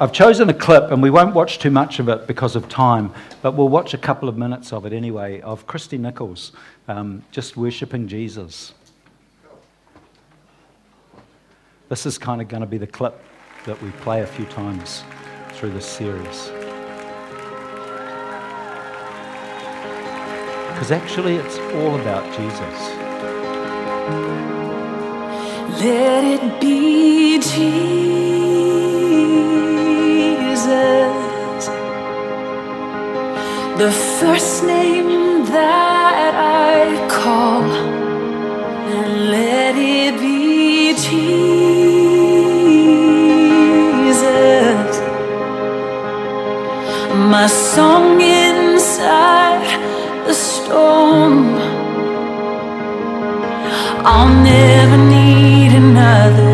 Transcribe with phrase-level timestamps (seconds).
[0.00, 3.12] I've chosen a clip, and we won't watch too much of it because of time,
[3.42, 6.52] but we'll watch a couple of minutes of it anyway, of Christy Nichols
[6.88, 8.72] um, just worshipping Jesus.
[11.90, 13.22] This is kind of going to be the clip
[13.66, 15.04] that we play a few times
[15.50, 16.50] through this series.
[20.72, 23.10] Because actually, it's all about Jesus.
[25.82, 28.19] Let it be Jesus,
[33.82, 36.76] the first name that I
[37.08, 37.64] call,
[38.94, 41.40] and let it be Jesus,
[47.34, 49.66] my song inside
[50.26, 51.36] the storm.
[54.12, 56.49] I'll never need another.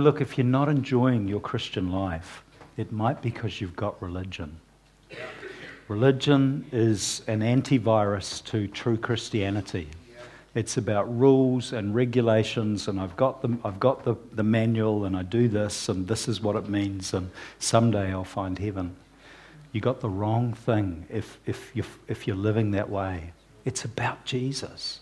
[0.00, 2.42] Look, if you're not enjoying your Christian life,
[2.76, 4.58] it might be because you've got religion.
[5.88, 9.88] Religion is an antivirus to true Christianity.
[10.54, 15.16] It's about rules and regulations, and I've got, the, I've got the, the manual, and
[15.16, 18.96] I do this, and this is what it means, and someday I'll find heaven.
[19.72, 23.32] You got the wrong thing if, if, you're, if you're living that way.
[23.64, 25.00] It's about Jesus.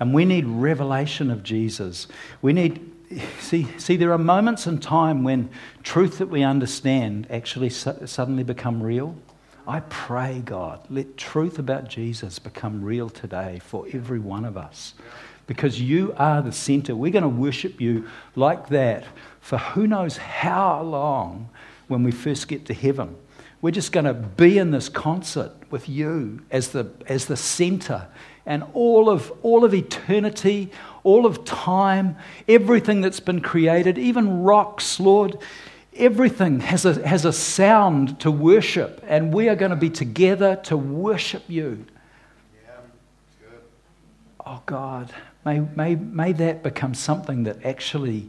[0.00, 2.06] And we need revelation of Jesus.
[2.42, 2.93] We need,
[3.40, 5.50] see, see, there are moments in time when
[5.82, 9.16] truth that we understand actually su- suddenly become real.
[9.66, 14.94] I pray, God, let truth about Jesus become real today for every one of us.
[15.46, 16.94] Because you are the center.
[16.94, 19.04] We're going to worship you like that
[19.40, 21.50] for who knows how long
[21.88, 23.16] when we first get to heaven.
[23.60, 28.08] We're just going to be in this concert with you as the, as the center.
[28.44, 30.70] And all of, all of eternity,
[31.04, 32.16] all of time,
[32.48, 35.38] everything that's been created, even rocks, Lord,
[35.94, 39.04] everything has a, has a sound to worship.
[39.06, 41.86] And we are going to be together to worship you.
[42.66, 42.70] Yeah,
[44.46, 45.12] Oh God,
[45.44, 48.28] may, may, may that become something that actually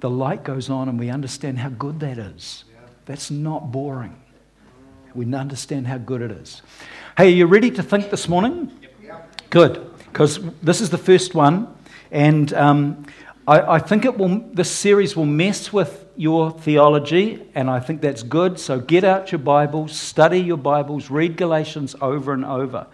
[0.00, 2.64] the light goes on and we understand how good that is.
[3.06, 4.20] That's not boring.
[5.14, 6.60] We understand how good it is.
[7.16, 8.70] Hey, are you ready to think this morning?
[9.48, 11.74] Good, because this is the first one,
[12.10, 13.06] and um,
[13.46, 14.40] I, I think it will.
[14.52, 18.58] This series will mess with your theology, and I think that's good.
[18.58, 22.86] So get out your Bibles, study your Bibles, read Galatians over and over,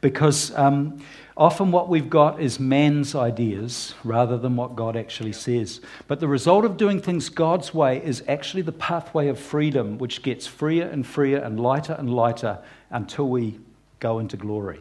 [0.00, 1.00] because um,
[1.38, 5.80] Often, what we've got is man's ideas rather than what God actually says.
[6.08, 10.22] But the result of doing things God's way is actually the pathway of freedom, which
[10.22, 12.58] gets freer and freer and lighter and lighter
[12.90, 13.60] until we
[14.00, 14.80] go into glory.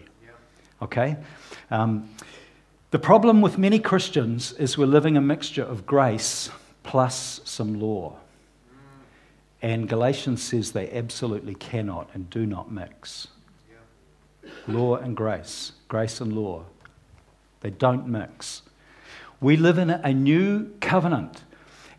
[0.81, 1.18] Okay?
[1.69, 2.10] Um,
[2.92, 6.50] the problem with many Christians is we're living a mixture of grace
[6.84, 8.16] plus some law.
[9.62, 13.28] And Galatians says they absolutely cannot and do not mix.
[14.68, 16.63] Law and grace, grace and law.
[17.60, 18.62] They don't mix.
[19.42, 21.44] We live in a new covenant.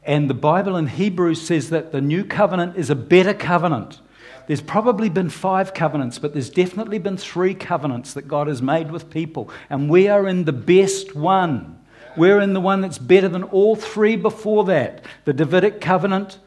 [0.05, 4.01] And the Bible in Hebrews says that the new covenant is a better covenant.
[4.49, 8.91] There's probably been five covenants, but there's definitely been three covenants that God has made
[8.91, 9.51] with people.
[9.69, 11.79] And we are in the best one.
[12.17, 16.39] We're in the one that's better than all three before that the Davidic covenant,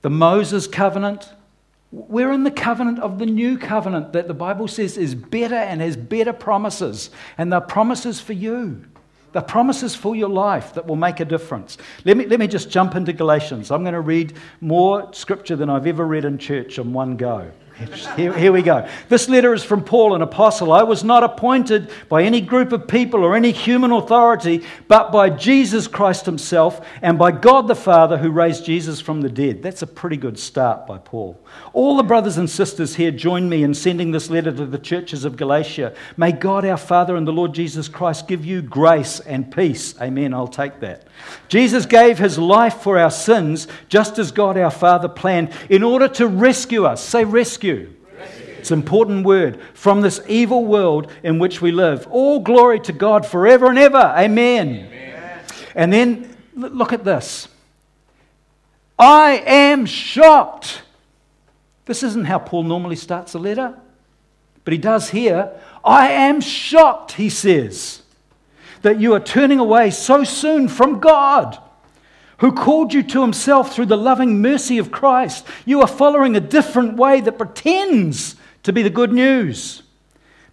[0.00, 1.28] the Moses covenant.
[1.92, 5.82] We're in the covenant of the new covenant that the Bible says is better and
[5.82, 7.10] has better promises.
[7.36, 8.86] And they're promises for you.
[9.34, 11.76] They're promises for your life that will make a difference.
[12.04, 13.72] Let me, let me just jump into Galatians.
[13.72, 17.50] I'm going to read more scripture than I've ever read in church in one go.
[18.16, 18.88] Here, here, we go.
[19.08, 20.72] This letter is from Paul, an apostle.
[20.72, 25.30] I was not appointed by any group of people or any human authority, but by
[25.30, 29.60] Jesus Christ himself and by God the Father who raised Jesus from the dead.
[29.60, 31.40] That's a pretty good start by Paul.
[31.72, 35.24] All the brothers and sisters here join me in sending this letter to the churches
[35.24, 35.94] of Galatia.
[36.16, 40.00] May God our Father and the Lord Jesus Christ give you grace and peace.
[40.00, 40.32] Amen.
[40.32, 41.08] I'll take that.
[41.48, 46.06] Jesus gave his life for our sins, just as God our Father planned, in order
[46.08, 47.02] to rescue us.
[47.02, 47.63] Say, rescue.
[47.70, 52.06] It's an important word from this evil world in which we live.
[52.10, 54.14] All glory to God forever and ever.
[54.16, 54.68] Amen.
[54.68, 55.44] Amen.
[55.74, 57.48] And then look at this.
[58.98, 60.82] I am shocked.
[61.86, 63.74] This isn't how Paul normally starts a letter,
[64.64, 65.50] but he does here.
[65.84, 68.02] I am shocked, he says
[68.82, 71.58] that you are turning away so soon from God,
[72.44, 75.46] who called you to himself through the loving mercy of Christ.
[75.64, 79.82] You are following a different way that pretends to be the good news,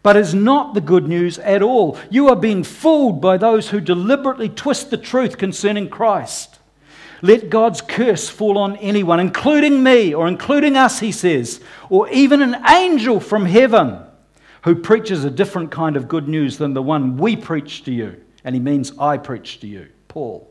[0.02, 1.98] but is not the good news at all.
[2.10, 6.60] You are being fooled by those who deliberately twist the truth concerning Christ.
[7.22, 11.60] Let God's curse fall on anyone, including me, or including us, he says,
[11.90, 14.00] or even an angel from heaven
[14.64, 18.24] who preaches a different kind of good news than the one we preach to you.
[18.46, 20.51] And he means I preach to you, Paul.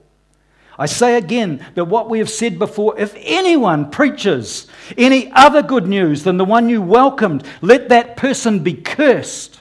[0.80, 4.66] I say again that what we have said before if anyone preaches
[4.96, 9.60] any other good news than the one you welcomed, let that person be cursed.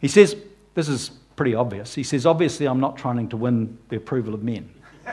[0.00, 0.34] He says,
[0.74, 1.94] this is pretty obvious.
[1.94, 4.70] He says, obviously, I'm not trying to win the approval of men.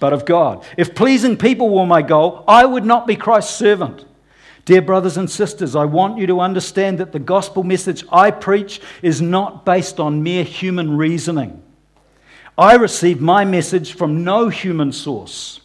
[0.00, 0.64] but of God.
[0.78, 4.06] If pleasing people were my goal, I would not be Christ's servant.
[4.64, 8.80] Dear brothers and sisters, I want you to understand that the gospel message I preach
[9.02, 11.62] is not based on mere human reasoning.
[12.56, 15.60] I received my message from no human source,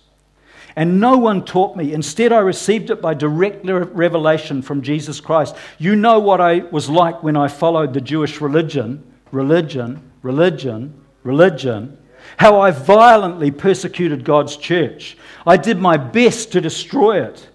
[0.76, 1.94] and no one taught me.
[1.94, 5.56] Instead, I received it by direct revelation from Jesus Christ.
[5.78, 11.98] You know what I was like when I followed the Jewish religion, religion, religion, religion
[12.36, 15.18] how I violently persecuted God's church.
[15.46, 17.48] I did my best to destroy it.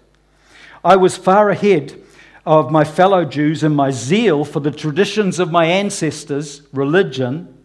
[0.83, 2.01] I was far ahead
[2.45, 7.57] of my fellow Jews in my zeal for the traditions of my ancestors' religion.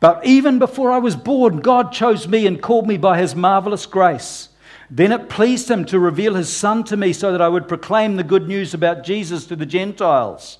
[0.00, 3.84] But even before I was born, God chose me and called me by his marvelous
[3.84, 4.50] grace.
[4.88, 8.16] Then it pleased him to reveal his son to me so that I would proclaim
[8.16, 10.58] the good news about Jesus to the Gentiles.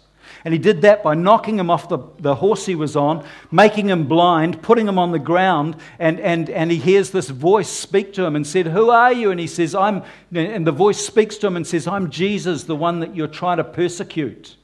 [0.49, 3.91] And he did that by knocking him off the, the horse he was on, making
[3.91, 8.15] him blind, putting him on the ground, and, and, and he hears this voice speak
[8.15, 9.31] to him and said, Who are you?
[9.31, 12.75] And he says, I'm, and the voice speaks to him and says, I'm Jesus, the
[12.75, 14.57] one that you're trying to persecute.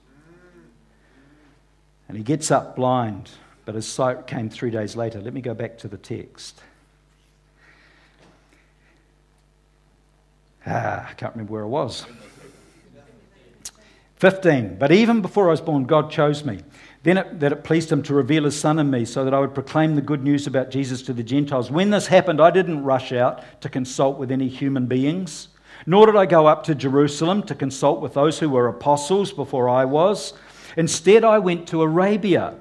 [2.09, 3.33] And he gets up blind,
[3.67, 5.21] but his sight came three days later.
[5.21, 6.63] Let me go back to the text.
[10.67, 12.07] Ah, I can't remember where I was.
[14.17, 14.77] 15.
[14.79, 16.61] But even before I was born, God chose me.
[17.03, 19.41] Then it, that it pleased him to reveal his son in me so that I
[19.41, 21.71] would proclaim the good news about Jesus to the Gentiles.
[21.71, 25.49] When this happened, I didn't rush out to consult with any human beings,
[25.85, 29.69] nor did I go up to Jerusalem to consult with those who were apostles before
[29.69, 30.33] I was.
[30.77, 32.55] Instead, I went to Arabia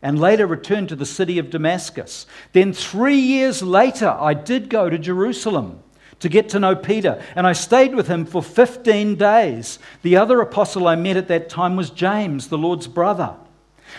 [0.00, 2.26] and later returned to the city of Damascus.
[2.52, 5.82] Then, three years later, I did go to Jerusalem
[6.20, 9.78] to get to know Peter, and I stayed with him for 15 days.
[10.02, 13.36] The other apostle I met at that time was James, the Lord's brother.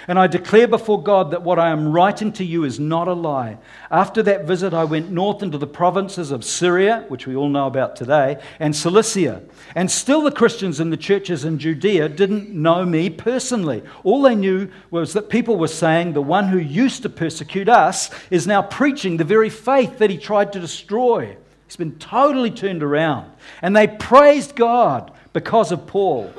[0.07, 3.13] And I declare before God that what I am writing to you is not a
[3.13, 3.57] lie.
[3.89, 7.67] After that visit, I went north into the provinces of Syria, which we all know
[7.67, 9.41] about today, and Cilicia.
[9.75, 13.83] And still, the Christians in the churches in Judea didn't know me personally.
[14.03, 18.09] All they knew was that people were saying the one who used to persecute us
[18.29, 21.35] is now preaching the very faith that he tried to destroy.
[21.69, 23.31] He's been totally turned around.
[23.61, 26.33] And they praised God because of Paul.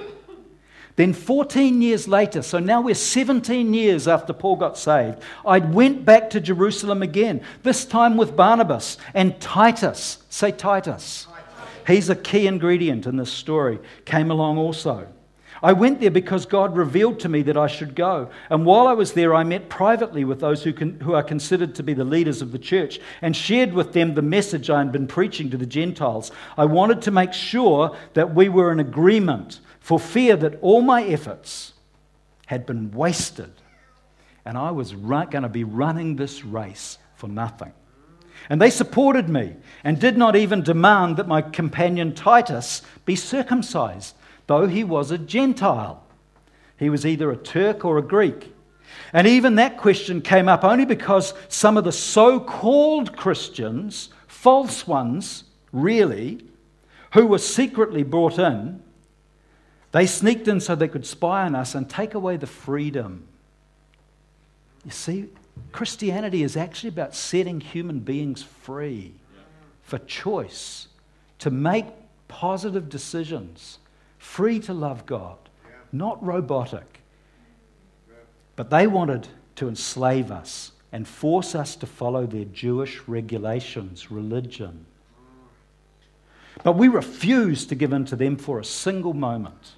[0.96, 6.04] Then 14 years later, so now we're 17 years after Paul got saved, I went
[6.04, 10.18] back to Jerusalem again, this time with Barnabas and Titus.
[10.30, 11.28] Say Titus.
[11.86, 15.06] He's a key ingredient in this story, came along also.
[15.62, 18.30] I went there because God revealed to me that I should go.
[18.48, 21.74] And while I was there, I met privately with those who, can, who are considered
[21.74, 24.92] to be the leaders of the church and shared with them the message I had
[24.92, 26.32] been preaching to the Gentiles.
[26.56, 31.04] I wanted to make sure that we were in agreement for fear that all my
[31.04, 31.74] efforts
[32.46, 33.52] had been wasted
[34.44, 37.72] and I was going to be running this race for nothing.
[38.48, 44.16] And they supported me and did not even demand that my companion Titus be circumcised,
[44.50, 46.02] though he was a Gentile.
[46.76, 48.52] He was either a Turk or a Greek.
[49.12, 54.88] And even that question came up only because some of the so called Christians, false
[54.88, 56.44] ones, really,
[57.12, 58.82] who were secretly brought in,
[59.92, 63.28] they sneaked in so they could spy on us and take away the freedom.
[64.84, 65.28] You see,
[65.70, 69.12] Christianity is actually about setting human beings free
[69.84, 70.88] for choice,
[71.38, 71.86] to make
[72.26, 73.78] positive decisions,
[74.20, 75.38] free to love God,
[75.90, 77.00] not robotic.
[78.54, 84.84] But they wanted to enslave us and force us to follow their Jewish regulations, religion.
[86.62, 89.72] But we refused to give in to them for a single moment.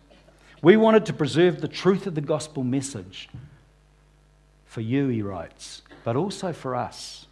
[0.61, 3.29] We wanted to preserve the truth of the gospel message
[4.65, 7.27] for you, he writes, but also for us.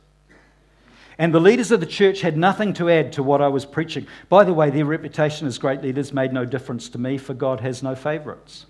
[1.21, 4.07] And the leaders of the church had nothing to add to what I was preaching.
[4.31, 7.61] By the way, their reputation as great leaders made no difference to me, for God
[7.61, 8.65] has no favorites.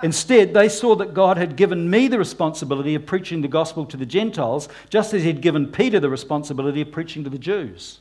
[0.00, 3.96] Instead, they saw that God had given me the responsibility of preaching the gospel to
[3.96, 7.98] the Gentiles, just as He had given Peter the responsibility of preaching to the Jews.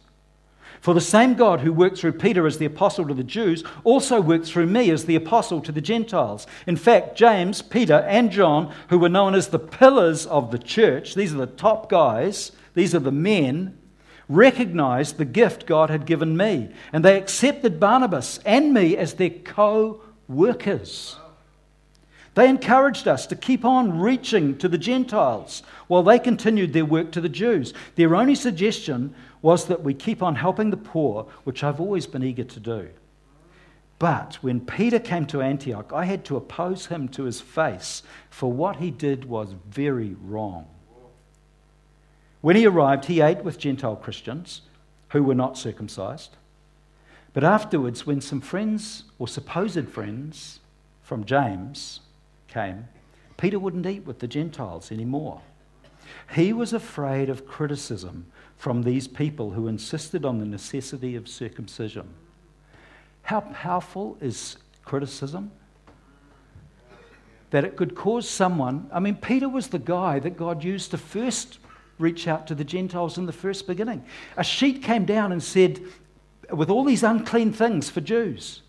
[0.80, 4.22] For the same God who worked through Peter as the apostle to the Jews also
[4.22, 6.46] worked through me as the apostle to the Gentiles.
[6.68, 11.16] In fact, James, Peter, and John, who were known as the pillars of the church,
[11.16, 13.78] these are the top guys, these are the men,
[14.30, 16.70] recognized the gift God had given me.
[16.94, 21.18] And they accepted Barnabas and me as their co workers.
[22.34, 27.12] They encouraged us to keep on reaching to the Gentiles while they continued their work
[27.12, 27.74] to the Jews.
[27.96, 32.24] Their only suggestion was that we keep on helping the poor, which I've always been
[32.24, 32.90] eager to do.
[34.00, 38.52] But when Peter came to Antioch, I had to oppose him to his face, for
[38.52, 40.68] what he did was very wrong.
[42.42, 44.62] When he arrived, he ate with Gentile Christians
[45.10, 46.36] who were not circumcised.
[47.34, 50.60] But afterwards, when some friends, or supposed friends,
[51.04, 52.02] from James
[52.48, 52.88] came,
[53.38, 55.42] Peter wouldn't eat with the Gentiles anymore.
[56.36, 58.26] He was afraid of criticism
[58.58, 62.08] from these people who insisted on the necessity of circumcision.
[63.24, 65.52] How powerful is criticism?
[67.52, 68.90] That it could cause someone.
[68.94, 71.60] I mean, Peter was the guy that God used to first
[72.02, 74.04] reach out to the Gentiles in the first beginning.
[74.36, 75.82] A sheet came down and said,
[76.52, 78.62] with all these unclean things for Jews.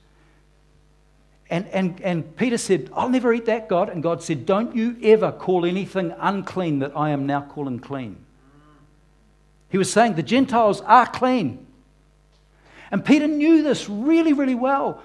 [1.50, 3.88] And, and, and Peter said, I'll never eat that, God.
[3.88, 8.16] And God said, Don't you ever call anything unclean that I am now calling clean.
[9.68, 11.66] He was saying the Gentiles are clean.
[12.90, 15.02] And Peter knew this really, really well.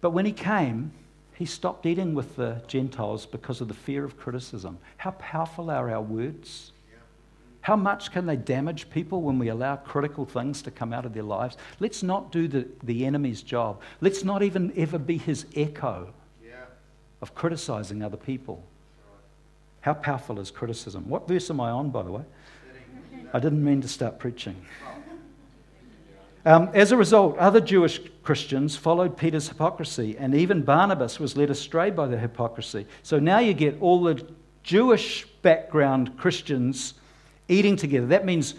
[0.00, 0.92] But when he came,
[1.38, 4.76] he stopped eating with the Gentiles because of the fear of criticism.
[4.96, 6.72] How powerful are our words?
[7.60, 11.12] How much can they damage people when we allow critical things to come out of
[11.12, 11.56] their lives?
[11.78, 13.80] Let's not do the, the enemy's job.
[14.00, 16.12] Let's not even ever be his echo
[16.44, 16.54] yeah.
[17.20, 18.64] of criticizing other people.
[19.82, 21.08] How powerful is criticism?
[21.08, 22.22] What verse am I on, by the way?
[23.32, 24.56] I didn't mean to start preaching.
[26.48, 31.50] Um, as a result, other Jewish Christians followed Peter's hypocrisy, and even Barnabas was led
[31.50, 32.86] astray by their hypocrisy.
[33.02, 34.26] So now you get all the
[34.62, 36.94] Jewish background Christians
[37.48, 38.06] eating together.
[38.06, 38.54] That means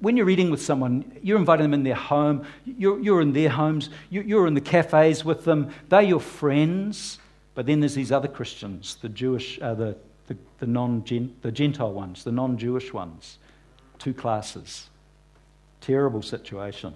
[0.00, 3.50] when you're eating with someone, you're inviting them in their home, you're, you're in their
[3.50, 7.18] homes, you're in the cafes with them, they're your friends.
[7.54, 9.94] But then there's these other Christians, the Jewish, uh, the,
[10.26, 11.04] the, the, non
[11.42, 13.36] the Gentile ones, the non Jewish ones
[13.98, 14.88] two classes.
[15.82, 16.94] Terrible situation.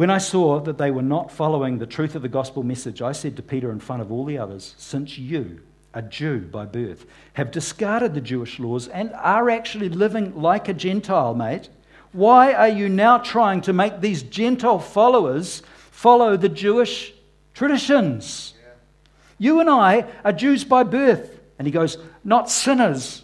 [0.00, 3.12] When I saw that they were not following the truth of the gospel message, I
[3.12, 5.60] said to Peter in front of all the others, Since you,
[5.92, 7.04] a Jew by birth,
[7.34, 11.68] have discarded the Jewish laws and are actually living like a Gentile, mate,
[12.12, 17.12] why are you now trying to make these Gentile followers follow the Jewish
[17.52, 18.54] traditions?
[19.36, 21.40] You and I are Jews by birth.
[21.58, 23.22] And he goes, Not sinners.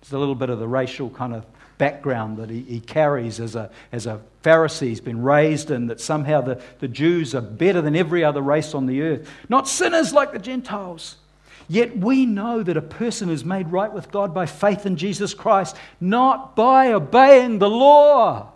[0.00, 1.46] There's a little bit of the racial kind of
[1.78, 4.88] background that he, he carries as a, as a Pharisee.
[4.88, 8.74] He's been raised in that somehow the, the Jews are better than every other race
[8.74, 9.28] on the earth.
[9.48, 11.16] Not sinners like the Gentiles.
[11.68, 15.34] Yet we know that a person is made right with God by faith in Jesus
[15.34, 18.52] Christ, not by obeying the law.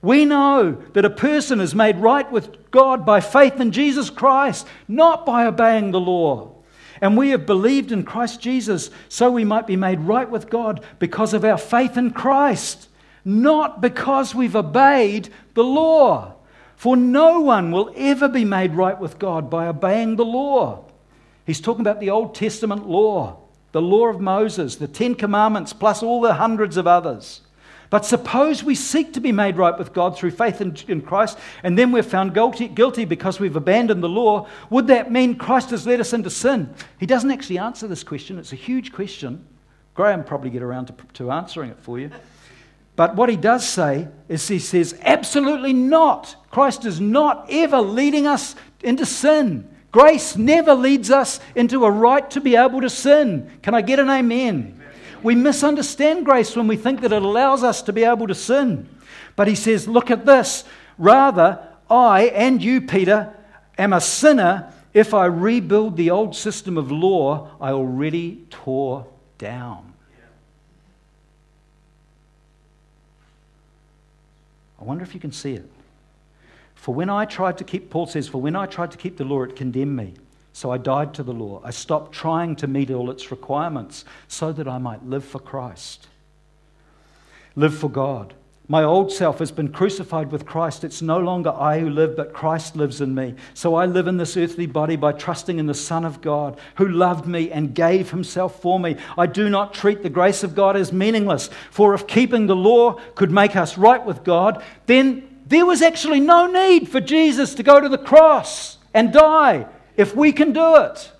[0.00, 4.66] We know that a person is made right with God by faith in Jesus Christ,
[4.88, 6.54] not by obeying the law.
[7.02, 10.82] And we have believed in Christ Jesus so we might be made right with God
[10.98, 12.88] because of our faith in Christ,
[13.24, 16.34] not because we've obeyed the law.
[16.76, 20.86] For no one will ever be made right with God by obeying the law.
[21.44, 23.36] He's talking about the Old Testament law,
[23.72, 27.42] the law of Moses, the Ten Commandments, plus all the hundreds of others.
[27.90, 31.76] But suppose we seek to be made right with God through faith in, Christ, and
[31.76, 34.46] then we're found guilty, because we've abandoned the law.
[34.70, 36.72] Would that mean Christ has led us into sin?
[36.98, 38.38] He doesn't actually answer this question.
[38.38, 39.44] It's a huge question.
[39.94, 42.10] Graham probably get around to answering it for you.
[42.96, 46.36] But what he does say is he says, absolutely not.
[46.50, 49.68] Christ is not ever leading us into sin.
[49.92, 53.50] Grace never leads us into a right to be able to sin.
[53.62, 54.80] Can I get an amen?
[55.22, 58.88] We misunderstand grace when we think that it allows us to be able to sin.
[59.36, 60.64] But he says, Look at this.
[60.96, 63.34] Rather, I and you, Peter,
[63.76, 69.06] am a sinner if I rebuild the old system of law I already tore
[69.38, 69.89] down.
[74.80, 75.70] I wonder if you can see it.
[76.74, 79.24] For when I tried to keep, Paul says, for when I tried to keep the
[79.24, 80.14] law, it condemned me.
[80.52, 81.60] So I died to the law.
[81.62, 86.08] I stopped trying to meet all its requirements so that I might live for Christ,
[87.54, 88.34] live for God.
[88.70, 90.84] My old self has been crucified with Christ.
[90.84, 93.34] It's no longer I who live, but Christ lives in me.
[93.52, 96.86] So I live in this earthly body by trusting in the Son of God who
[96.86, 98.94] loved me and gave himself for me.
[99.18, 102.92] I do not treat the grace of God as meaningless, for if keeping the law
[103.16, 107.64] could make us right with God, then there was actually no need for Jesus to
[107.64, 111.10] go to the cross and die if we can do it.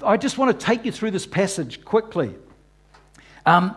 [0.00, 2.36] I just want to take you through this passage quickly.
[3.44, 3.74] Um,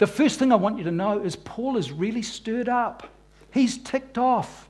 [0.00, 3.06] the first thing I want you to know is Paul is really stirred up.
[3.52, 4.66] He's ticked off.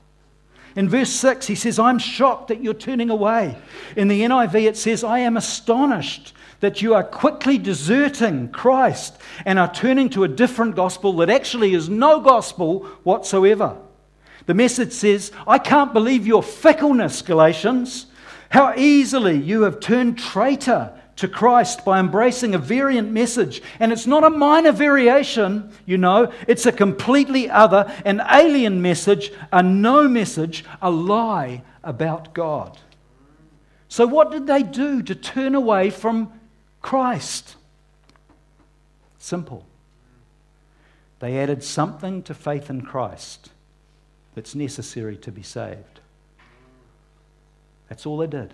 [0.75, 3.57] In verse 6, he says, I'm shocked that you're turning away.
[3.95, 9.57] In the NIV, it says, I am astonished that you are quickly deserting Christ and
[9.57, 13.77] are turning to a different gospel that actually is no gospel whatsoever.
[14.47, 18.07] The message says, I can't believe your fickleness, Galatians.
[18.49, 20.91] How easily you have turned traitor
[21.21, 23.63] to Christ by embracing a variant message.
[23.79, 29.31] And it's not a minor variation, you know, it's a completely other, an alien message,
[29.51, 32.77] a no message, a lie about God.
[33.87, 36.31] So, what did they do to turn away from
[36.81, 37.55] Christ.
[39.17, 39.65] Simple.
[41.19, 43.51] They added something to faith in Christ
[44.33, 45.99] that's necessary to be saved.
[47.89, 48.53] That's all they did.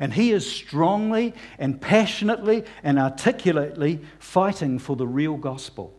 [0.00, 5.94] And he is strongly and passionately and articulately fighting for the real gospel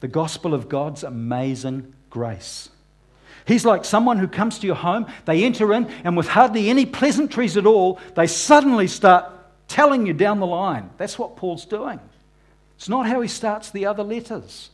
[0.00, 2.68] the gospel of God's amazing grace.
[3.46, 6.84] He's like someone who comes to your home, they enter in, and with hardly any
[6.84, 9.32] pleasantries at all, they suddenly start
[9.66, 10.90] telling you down the line.
[10.98, 12.00] That's what Paul's doing.
[12.76, 14.68] It's not how he starts the other letters.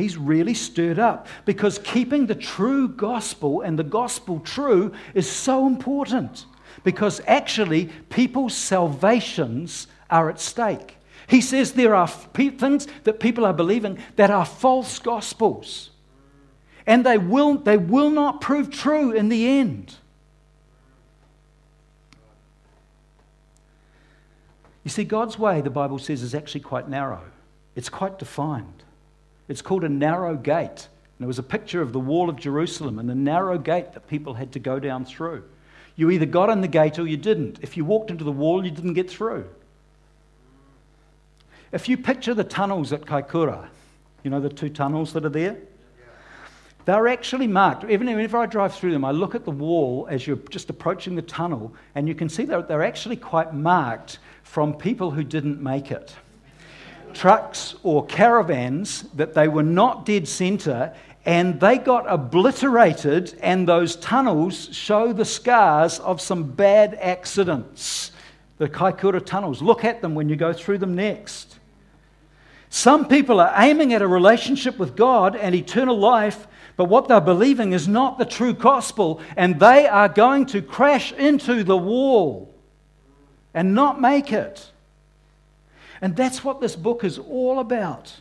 [0.00, 5.66] He's really stirred up because keeping the true gospel and the gospel true is so
[5.66, 6.46] important
[6.84, 10.96] because actually people's salvations are at stake.
[11.28, 15.90] He says there are things that people are believing that are false gospels
[16.86, 19.94] and they will, they will not prove true in the end.
[24.82, 27.20] You see, God's way, the Bible says, is actually quite narrow.
[27.76, 28.82] It's quite defined.
[29.50, 30.86] It's called a narrow gate.
[31.18, 34.06] And it was a picture of the wall of Jerusalem and the narrow gate that
[34.06, 35.42] people had to go down through.
[35.96, 37.58] You either got in the gate or you didn't.
[37.60, 39.46] If you walked into the wall, you didn't get through.
[41.72, 43.68] If you picture the tunnels at Kaikoura,
[44.22, 45.56] you know the two tunnels that are there?
[46.84, 47.84] They're actually marked.
[47.90, 51.16] Even whenever I drive through them, I look at the wall as you're just approaching
[51.16, 55.60] the tunnel, and you can see that they're actually quite marked from people who didn't
[55.60, 56.14] make it.
[57.14, 60.94] Trucks or caravans, that they were not dead center,
[61.26, 68.12] and they got obliterated, and those tunnels show the scars of some bad accidents.
[68.58, 69.62] The Kaikoura tunnels.
[69.62, 71.58] Look at them when you go through them next.
[72.68, 76.46] Some people are aiming at a relationship with God and eternal life,
[76.76, 81.12] but what they're believing is not the true gospel, and they are going to crash
[81.12, 82.54] into the wall
[83.52, 84.70] and not make it.
[86.00, 88.20] And that's what this book is all about.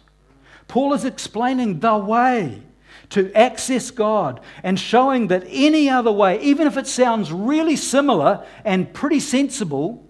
[0.68, 2.62] Paul is explaining the way
[3.10, 8.46] to access God and showing that any other way, even if it sounds really similar
[8.64, 10.08] and pretty sensible,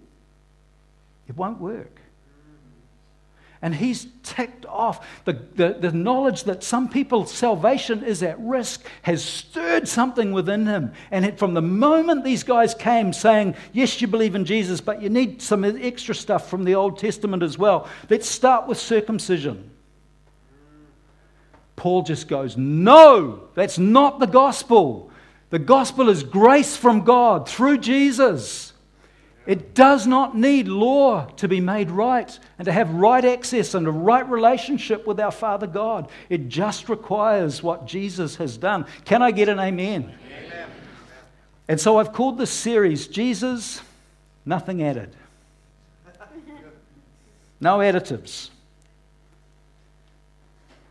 [1.28, 1.99] it won't work.
[3.62, 5.06] And he's ticked off.
[5.26, 10.66] The, the, the, knowledge that some people's salvation is at risk has stirred something within
[10.66, 10.94] him.
[11.12, 15.02] And it, from the moment these guys came saying, Yes, you believe in Jesus, but
[15.02, 19.70] you need some extra stuff from the Old Testament as well, let's start with circumcision.
[21.76, 25.12] Paul just goes, No, that's not the gospel.
[25.50, 28.69] The gospel is grace from God through Jesus.
[29.50, 33.88] It does not need law to be made right and to have right access and
[33.88, 36.08] a right relationship with our Father God.
[36.30, 38.86] It just requires what Jesus has done.
[39.06, 40.14] Can I get an amen?
[40.28, 40.70] amen.
[41.68, 43.82] And so I've called this series Jesus,
[44.46, 45.16] Nothing Added.
[47.60, 48.52] No additives.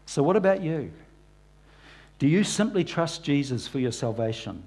[0.05, 0.90] So, what about you?
[2.18, 4.64] Do you simply trust Jesus for your salvation?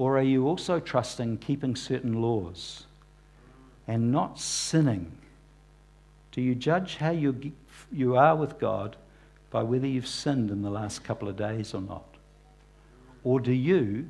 [0.00, 2.84] Or are you also trusting keeping certain laws
[3.86, 5.12] and not sinning?
[6.32, 7.52] Do you judge how you,
[7.92, 8.96] you are with God
[9.50, 12.16] by whether you've sinned in the last couple of days or not?
[13.24, 14.08] Or do you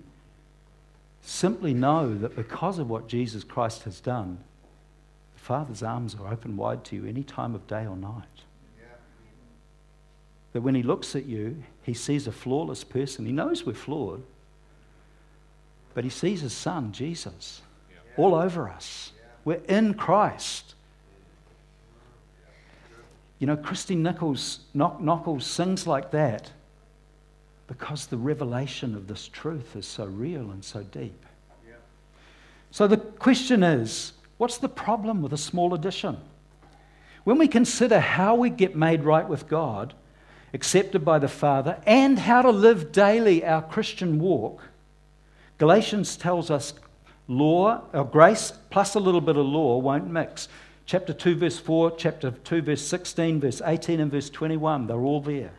[1.22, 4.38] simply know that because of what Jesus Christ has done,
[5.35, 8.44] the Father's arms are open wide to you any time of day or night?
[10.53, 13.26] That when He looks at you, He sees a flawless person.
[13.26, 14.22] He knows we're flawed.
[16.01, 17.61] But he sees his son, Jesus,
[18.17, 19.13] all over us.
[19.45, 20.75] We're in Christ.
[23.39, 26.53] You know, Christy Nichols, Nockels sings like that
[27.67, 31.23] because the revelation of this truth is so real and so deep.
[32.71, 36.17] So the question is what's the problem with a small addition?
[37.25, 39.93] When we consider how we get made right with God,
[40.55, 44.63] accepted by the Father, and how to live daily our Christian walk,
[45.61, 46.73] Galatians tells us
[47.29, 50.49] law, or grace plus a little bit of law won't mix.
[50.87, 55.20] Chapter 2, verse 4, chapter 2, verse 16, verse 18, and verse 21, they're all
[55.20, 55.53] there.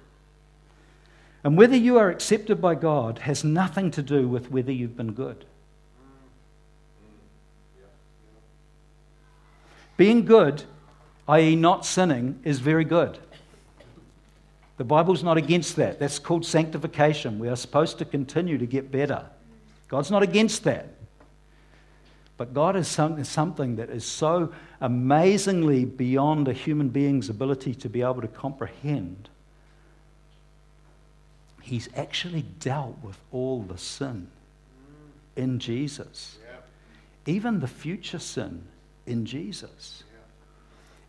[1.43, 5.13] And whether you are accepted by God has nothing to do with whether you've been
[5.13, 5.45] good.
[9.97, 10.63] Being good,
[11.27, 13.19] i.e., not sinning, is very good.
[14.77, 15.99] The Bible's not against that.
[15.99, 17.37] That's called sanctification.
[17.37, 19.27] We are supposed to continue to get better.
[19.91, 20.87] God's not against that.
[22.37, 28.01] But God is something that is so amazingly beyond a human being's ability to be
[28.01, 29.27] able to comprehend.
[31.61, 34.29] He's actually dealt with all the sin
[35.35, 36.37] in Jesus,
[37.25, 38.63] even the future sin
[39.05, 40.03] in Jesus.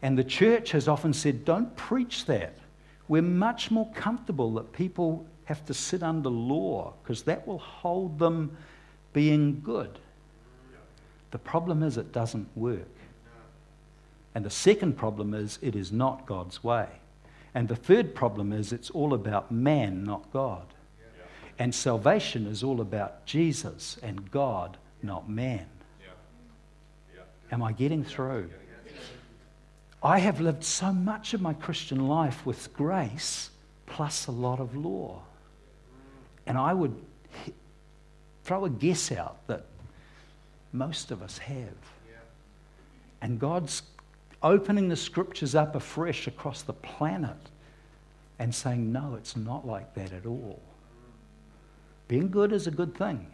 [0.03, 2.57] And the church has often said, don't preach that.
[3.07, 8.18] We're much more comfortable that people have to sit under law because that will hold
[8.18, 8.57] them
[9.12, 9.98] being good.
[11.31, 12.88] The problem is it doesn't work.
[14.35, 16.88] And the second problem is it is not God's way.
[17.55, 20.66] And the third problem is it's all about man, not God.
[21.59, 25.66] And salvation is all about Jesus and God, not man.
[27.51, 28.51] Am I getting through?
[30.03, 33.51] I have lived so much of my Christian life with grace
[33.87, 35.22] plus a lot of law.
[36.46, 36.96] And I would
[38.44, 39.64] throw a guess out that
[40.72, 41.57] most of us have.
[41.57, 42.16] Yeah.
[43.20, 43.83] And God's
[44.42, 47.37] opening the scriptures up afresh across the planet
[48.38, 50.61] and saying, no, it's not like that at all.
[52.09, 53.26] Being good is a good thing.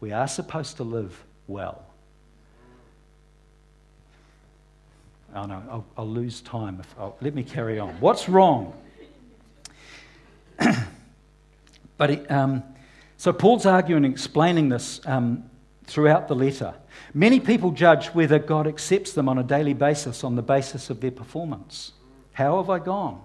[0.00, 1.84] We are supposed to live well.
[5.34, 6.80] Oh no, I'll, I'll lose time.
[6.80, 7.90] If I'll, let me carry on.
[8.00, 8.74] What's wrong?
[11.96, 12.64] but um,
[13.20, 15.44] so Paul's arguing and explaining this um,
[15.84, 16.72] throughout the letter.
[17.12, 21.02] Many people judge whether God accepts them on a daily basis on the basis of
[21.02, 21.92] their performance.
[22.32, 23.20] How have I gone?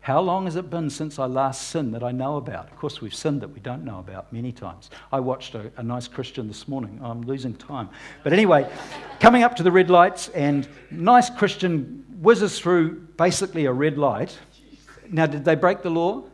[0.00, 2.72] How long has it been since I last sinned that I know about?
[2.72, 4.90] Of course, we've sinned that we don't know about many times.
[5.12, 6.98] I watched a, a nice Christian this morning.
[7.00, 7.88] I'm losing time.
[8.24, 8.68] But anyway,
[9.20, 14.36] coming up to the red lights, and nice Christian whizzes through basically a red light.
[15.08, 16.24] Now, did they break the law?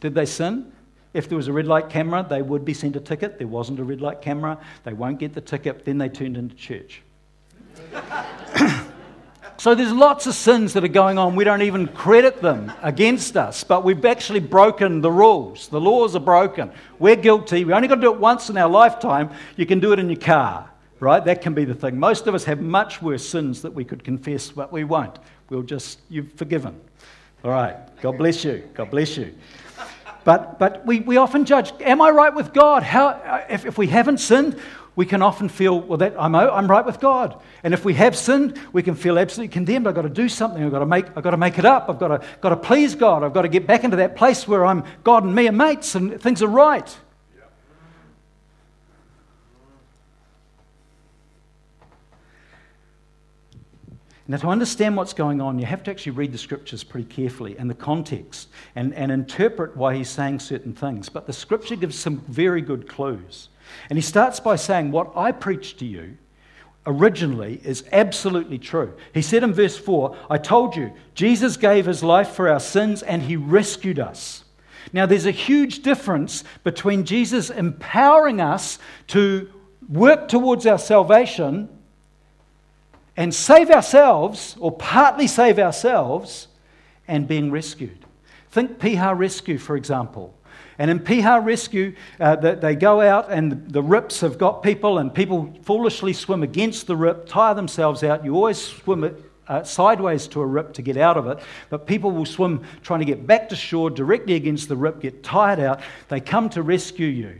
[0.00, 0.72] Did they sin?
[1.16, 3.38] If there was a red light camera, they would be sent a ticket.
[3.38, 4.58] There wasn't a red light camera.
[4.84, 5.86] They won't get the ticket.
[5.86, 7.00] Then they turned into church.
[9.56, 11.34] so there's lots of sins that are going on.
[11.34, 15.68] We don't even credit them against us, but we've actually broken the rules.
[15.68, 16.70] The laws are broken.
[16.98, 17.64] We're guilty.
[17.64, 19.30] We only got to do it once in our lifetime.
[19.56, 21.24] You can do it in your car, right?
[21.24, 21.98] That can be the thing.
[21.98, 25.18] Most of us have much worse sins that we could confess, but we won't.
[25.48, 26.78] We'll just, you've forgiven.
[27.42, 27.76] All right.
[28.02, 28.68] God bless you.
[28.74, 29.32] God bless you.
[30.26, 32.82] But, but we, we often judge, am I right with God?
[32.82, 34.58] How, if, if we haven't sinned,
[34.96, 37.40] we can often feel, well, that I'm, I'm right with God.
[37.62, 39.86] And if we have sinned, we can feel absolutely condemned.
[39.86, 40.64] I've got to do something.
[40.64, 41.88] I've got to make, I've got to make it up.
[41.88, 43.22] I've got to, got to please God.
[43.22, 45.94] I've got to get back into that place where I'm God and me are mates
[45.94, 46.98] and things are right.
[54.28, 57.56] Now, to understand what's going on, you have to actually read the scriptures pretty carefully
[57.58, 61.08] and the context and, and interpret why he's saying certain things.
[61.08, 63.50] But the scripture gives some very good clues.
[63.88, 66.18] And he starts by saying, What I preached to you
[66.86, 68.94] originally is absolutely true.
[69.14, 73.02] He said in verse 4, I told you, Jesus gave his life for our sins
[73.02, 74.44] and he rescued us.
[74.92, 79.50] Now, there's a huge difference between Jesus empowering us to
[79.88, 81.68] work towards our salvation
[83.16, 86.48] and save ourselves, or partly save ourselves,
[87.08, 88.04] and being rescued.
[88.50, 90.34] Think Piha Rescue, for example.
[90.78, 95.14] And in Piha Rescue, uh, they go out and the rips have got people, and
[95.14, 98.24] people foolishly swim against the rip, tire themselves out.
[98.24, 99.16] You always swim
[99.48, 101.38] uh, sideways to a rip to get out of it,
[101.70, 105.22] but people will swim trying to get back to shore directly against the rip, get
[105.22, 105.80] tired out.
[106.08, 107.38] They come to rescue you.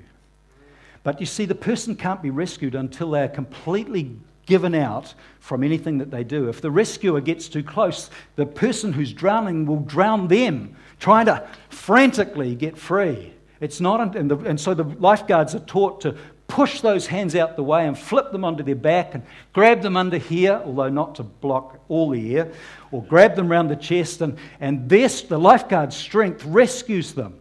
[1.02, 5.62] But you see, the person can't be rescued until they are completely given out from
[5.62, 6.48] anything that they do.
[6.48, 11.46] If the rescuer gets too close, the person who's drowning will drown them, trying to
[11.68, 13.34] frantically get free.
[13.60, 16.16] It's not, and, the, and so the lifeguards are taught to
[16.48, 19.96] push those hands out the way and flip them onto their back and grab them
[19.96, 22.52] under here, although not to block all the air,
[22.92, 27.38] or grab them around the chest, and, and this, the lifeguard's strength rescues them.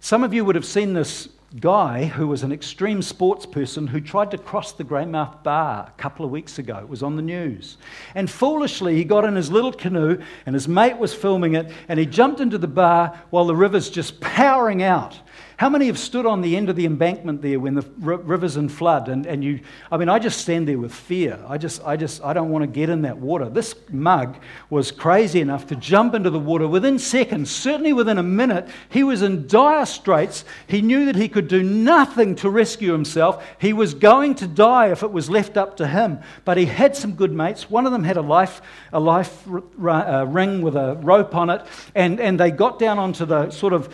[0.00, 1.28] Some of you would have seen this
[1.60, 6.00] guy who was an extreme sports person who tried to cross the Greymouth Bar a
[6.00, 6.76] couple of weeks ago.
[6.76, 7.78] It was on the news.
[8.14, 11.98] And foolishly, he got in his little canoe and his mate was filming it and
[11.98, 15.18] he jumped into the bar while the river's just powering out.
[15.58, 18.68] How many have stood on the end of the embankment there when the river's in
[18.68, 19.08] flood?
[19.08, 19.58] And, and you,
[19.90, 21.36] I mean, I just stand there with fear.
[21.48, 23.48] I just, I just, I don't want to get in that water.
[23.48, 24.36] This mug
[24.70, 28.68] was crazy enough to jump into the water within seconds, certainly within a minute.
[28.88, 30.44] He was in dire straits.
[30.68, 33.44] He knew that he could do nothing to rescue himself.
[33.60, 36.20] He was going to die if it was left up to him.
[36.44, 37.68] But he had some good mates.
[37.68, 41.66] One of them had a life, a life uh, ring with a rope on it,
[41.96, 43.92] and, and they got down onto the sort of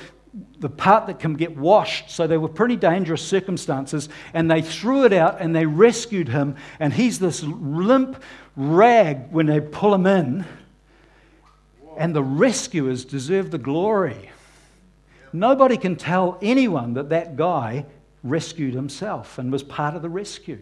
[0.58, 2.10] the part that can get washed.
[2.10, 4.08] So they were pretty dangerous circumstances.
[4.32, 6.56] And they threw it out and they rescued him.
[6.80, 8.22] And he's this limp
[8.56, 10.44] rag when they pull him in.
[11.96, 14.30] And the rescuers deserve the glory.
[15.32, 17.86] Nobody can tell anyone that that guy
[18.22, 20.58] rescued himself and was part of the rescue.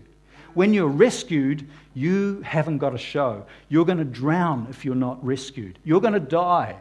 [0.55, 3.47] When you're rescued, you haven't got a show.
[3.69, 5.79] You're going to drown if you're not rescued.
[5.85, 6.77] You're going to die.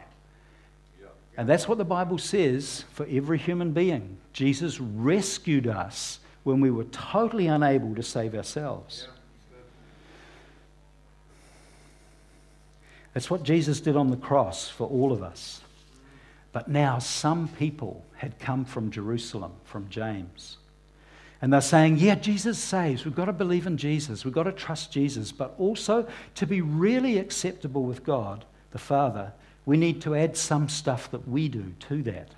[1.42, 4.16] And that's what the Bible says for every human being.
[4.32, 9.08] Jesus rescued us when we were totally unable to save ourselves.
[13.12, 15.62] That's what Jesus did on the cross for all of us.
[16.52, 20.58] But now some people had come from Jerusalem, from James.
[21.40, 23.04] And they're saying, yeah, Jesus saves.
[23.04, 24.24] We've got to believe in Jesus.
[24.24, 25.32] We've got to trust Jesus.
[25.32, 29.32] But also, to be really acceptable with God, the Father,
[29.64, 32.28] we need to add some stuff that we do to that.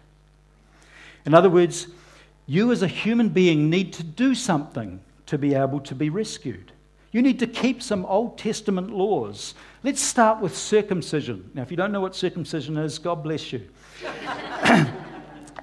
[1.24, 1.88] In other words,
[2.46, 6.72] you as a human being need to do something to be able to be rescued.
[7.12, 9.54] You need to keep some Old Testament laws.
[9.82, 11.50] Let's start with circumcision.
[11.54, 13.62] Now, if you don't know what circumcision is, God bless you.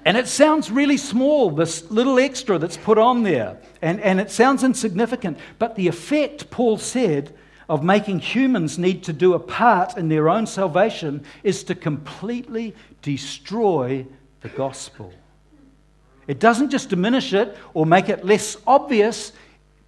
[0.04, 3.58] and it sounds really small, this little extra that's put on there.
[3.82, 5.38] And, and it sounds insignificant.
[5.58, 7.34] But the effect, Paul said,
[7.72, 12.74] of making humans need to do a part in their own salvation is to completely
[13.00, 14.06] destroy
[14.42, 15.10] the gospel.
[16.26, 19.32] It doesn't just diminish it or make it less obvious.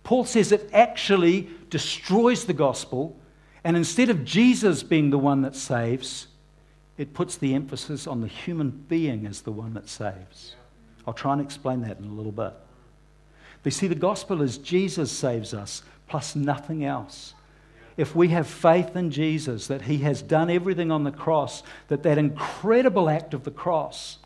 [0.03, 3.20] Paul says it actually destroys the gospel.
[3.64, 6.29] And instead of Jesus being the one that saves,
[6.97, 10.57] it puts the emphasis on the human being as the one that saves.
[11.07, 12.55] I'll try and explain that in a little bit.
[13.62, 17.35] But you see, the gospel is Jesus saves us plus nothing else.
[17.96, 22.02] If we have faith in Jesus, that he has done everything on the cross, that
[22.02, 24.18] that incredible act of the cross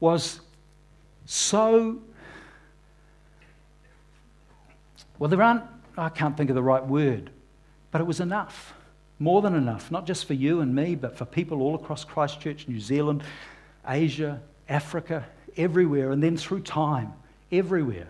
[0.00, 0.40] was
[1.26, 2.00] so.
[5.18, 5.62] Well, there aren't,
[5.96, 7.30] I can't think of the right word,
[7.92, 8.74] but it was enough.
[9.20, 12.66] More than enough, not just for you and me, but for people all across Christchurch,
[12.66, 13.22] New Zealand,
[13.86, 15.24] Asia, Africa,
[15.56, 17.12] everywhere, and then through time,
[17.52, 18.08] everywhere.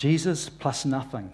[0.00, 1.30] Jesus plus nothing.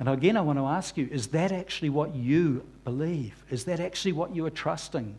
[0.00, 3.44] And again, I want to ask you is that actually what you believe?
[3.48, 5.16] Is that actually what you are trusting?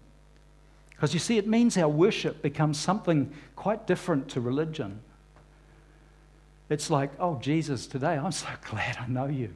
[0.90, 5.00] Because you see, it means our worship becomes something quite different to religion.
[6.70, 9.54] It's like, oh, Jesus, today I'm so glad I know you.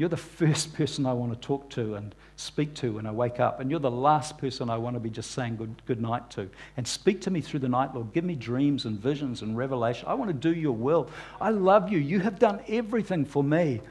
[0.00, 3.38] You're the first person I want to talk to and speak to when I wake
[3.38, 3.60] up.
[3.60, 6.48] And you're the last person I want to be just saying good, good night to.
[6.78, 8.10] And speak to me through the night, Lord.
[8.14, 10.08] Give me dreams and visions and revelation.
[10.08, 11.10] I want to do your will.
[11.38, 11.98] I love you.
[11.98, 13.82] You have done everything for me.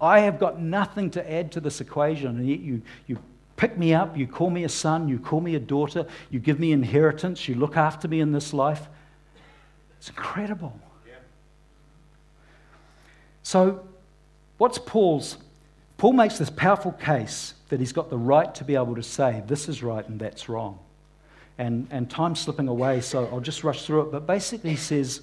[0.00, 2.38] I have got nothing to add to this equation.
[2.38, 3.18] And yet you, you
[3.58, 4.16] pick me up.
[4.16, 5.10] You call me a son.
[5.10, 6.06] You call me a daughter.
[6.30, 7.46] You give me inheritance.
[7.48, 8.88] You look after me in this life.
[9.98, 10.80] It's incredible.
[13.42, 13.86] So,
[14.56, 15.36] what's Paul's
[16.00, 19.42] Paul makes this powerful case that he's got the right to be able to say,
[19.46, 20.78] this is right and that's wrong.
[21.58, 24.10] And, and time's slipping away, so I'll just rush through it.
[24.10, 25.20] But basically, he says,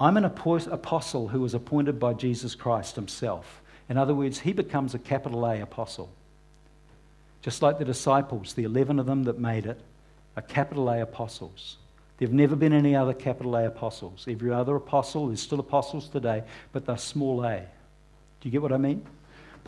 [0.00, 3.60] I'm an apostle who was appointed by Jesus Christ himself.
[3.90, 6.08] In other words, he becomes a capital A apostle.
[7.42, 9.78] Just like the disciples, the 11 of them that made it,
[10.38, 11.76] are capital A apostles.
[12.16, 14.24] There have never been any other capital A apostles.
[14.26, 17.58] Every other apostle is still apostles today, but they're small a.
[17.58, 19.04] Do you get what I mean?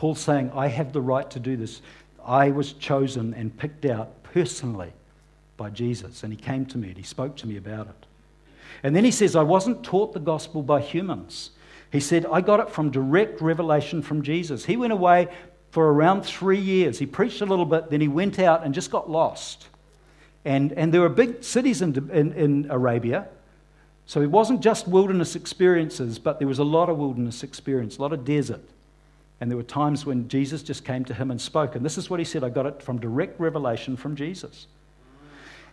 [0.01, 1.79] Paul's saying, I have the right to do this.
[2.25, 4.93] I was chosen and picked out personally
[5.57, 8.07] by Jesus, and he came to me and he spoke to me about it.
[8.81, 11.51] And then he says, I wasn't taught the gospel by humans.
[11.91, 14.65] He said, I got it from direct revelation from Jesus.
[14.65, 15.27] He went away
[15.69, 16.97] for around three years.
[16.97, 19.67] He preached a little bit, then he went out and just got lost.
[20.43, 23.27] And, and there were big cities in, in, in Arabia.
[24.07, 28.01] So it wasn't just wilderness experiences, but there was a lot of wilderness experience, a
[28.01, 28.67] lot of desert.
[29.41, 31.75] And there were times when Jesus just came to him and spoke.
[31.75, 34.67] And this is what he said I got it from direct revelation from Jesus.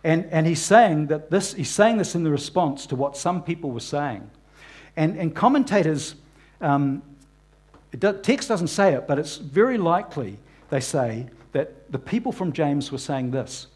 [0.03, 3.43] And, and he's saying that this, he's saying this in the response to what some
[3.43, 4.29] people were saying.
[4.95, 6.15] And, and commentators,
[6.61, 7.03] um,
[8.23, 10.39] text doesn't say it, but it's very likely,
[10.71, 13.67] they say, that the people from James were saying this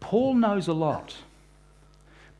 [0.00, 1.14] Paul knows a lot,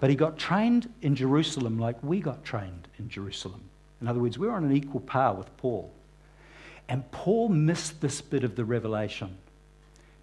[0.01, 3.63] but he got trained in Jerusalem like we got trained in Jerusalem.
[4.01, 5.93] In other words, we're on an equal par with Paul.
[6.89, 9.37] And Paul missed this bit of the revelation.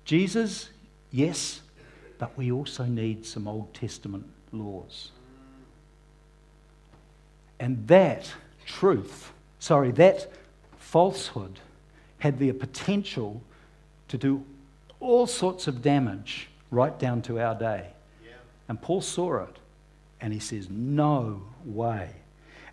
[0.06, 0.70] Jesus,
[1.12, 1.62] yes,
[2.18, 5.12] but we also need some Old Testament laws.
[7.60, 8.32] And that
[8.66, 10.32] truth, sorry, that
[10.78, 11.60] falsehood
[12.20, 13.42] had the potential
[14.08, 14.44] to do
[15.00, 17.88] all sorts of damage right down to our day.
[18.26, 18.32] Yeah.
[18.70, 19.58] And Paul saw it
[20.22, 22.10] and he says, No way.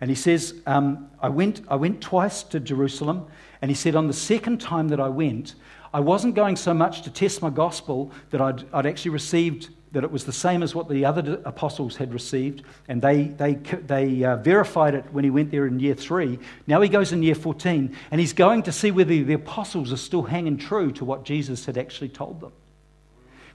[0.01, 3.27] And he says, um, I, went, I went twice to Jerusalem,
[3.61, 5.53] and he said, on the second time that I went,
[5.93, 10.03] I wasn't going so much to test my gospel that I'd, I'd actually received that
[10.03, 14.23] it was the same as what the other apostles had received, and they, they, they
[14.23, 16.39] uh, verified it when he went there in year three.
[16.65, 19.97] Now he goes in year 14, and he's going to see whether the apostles are
[19.97, 22.53] still hanging true to what Jesus had actually told them.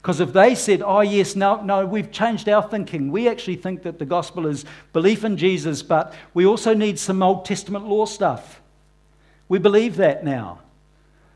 [0.07, 3.83] Because if they said, oh, yes, no, no, we've changed our thinking, we actually think
[3.83, 8.05] that the gospel is belief in Jesus, but we also need some Old Testament law
[8.05, 8.61] stuff.
[9.49, 10.61] We believe that now.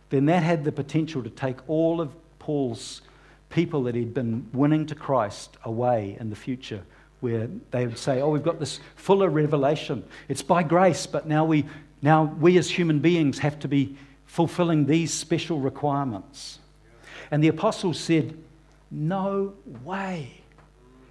[0.09, 3.01] Then that had the potential to take all of Paul's
[3.49, 6.81] people that he'd been winning to Christ away in the future,
[7.19, 10.01] where they would say, oh, we've got this fuller revelation.
[10.29, 11.65] It's by grace, but now we,
[12.01, 16.59] now we as human beings have to be fulfilling these special requirements.
[17.31, 18.37] And the apostles said,
[18.91, 20.41] no way.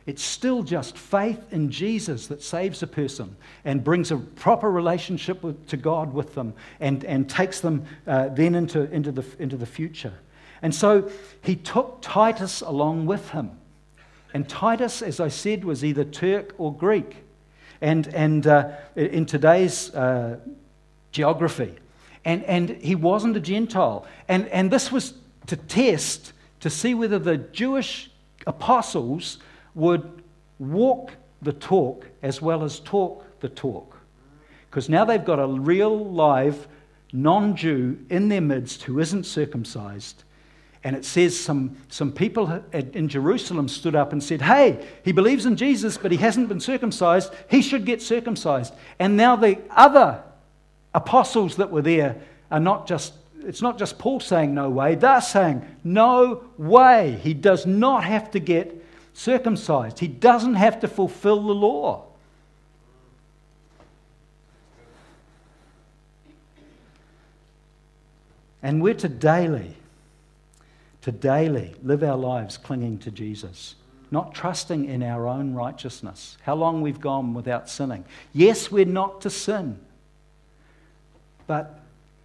[0.07, 5.43] It's still just faith in Jesus that saves a person and brings a proper relationship
[5.43, 9.57] with, to God with them and, and takes them uh, then into, into, the, into
[9.57, 10.15] the future.
[10.63, 11.11] And so
[11.43, 13.53] he took Titus along with him.
[14.33, 17.25] And Titus, as I said, was either Turk or Greek.
[17.81, 20.39] And, and uh, in today's uh,
[21.13, 21.75] geography.
[22.25, 24.07] And, and he wasn't a Gentile.
[24.29, 25.15] And, and this was
[25.47, 28.11] to test to see whether the Jewish
[28.47, 29.39] apostles
[29.75, 30.23] would
[30.59, 33.97] walk the talk as well as talk the talk.
[34.69, 36.69] Because now they've got a real live
[37.13, 40.25] non Jew in their midst who isn't circumcised.
[40.83, 45.45] And it says some, some people in Jerusalem stood up and said, Hey, he believes
[45.45, 47.33] in Jesus, but he hasn't been circumcised.
[47.51, 48.73] He should get circumcised.
[48.99, 50.23] And now the other
[50.95, 52.17] apostles that were there
[52.51, 53.13] are not just,
[53.45, 57.19] it's not just Paul saying no way, they're saying no way.
[57.23, 58.85] He does not have to get
[59.15, 62.07] circumcised, he doesn't have to fulfill the law.
[68.63, 69.75] And we're to daily,
[71.03, 73.75] to daily live our lives clinging to Jesus,
[74.11, 76.37] not trusting in our own righteousness.
[76.43, 78.05] How long we've gone without sinning.
[78.35, 79.79] Yes, we're not to sin.
[81.47, 81.81] But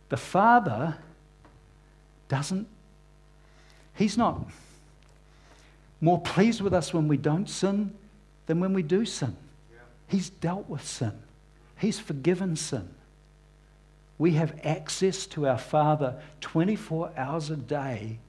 [0.10, 0.98] the Father
[2.28, 2.68] doesn't,
[3.96, 4.40] He's not
[6.02, 7.94] more pleased with us when we don't sin
[8.46, 9.36] than when we do sin.
[10.08, 11.14] He's dealt with sin,
[11.78, 12.90] He's forgiven sin.
[14.18, 18.20] We have access to our Father 24 hours a day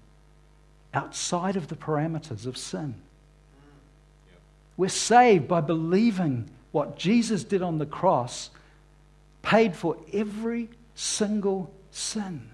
[0.93, 2.95] outside of the parameters of sin.
[2.97, 4.39] Mm.
[4.77, 8.51] We're saved by believing what Jesus did on the cross,
[9.43, 12.51] paid for every single sin.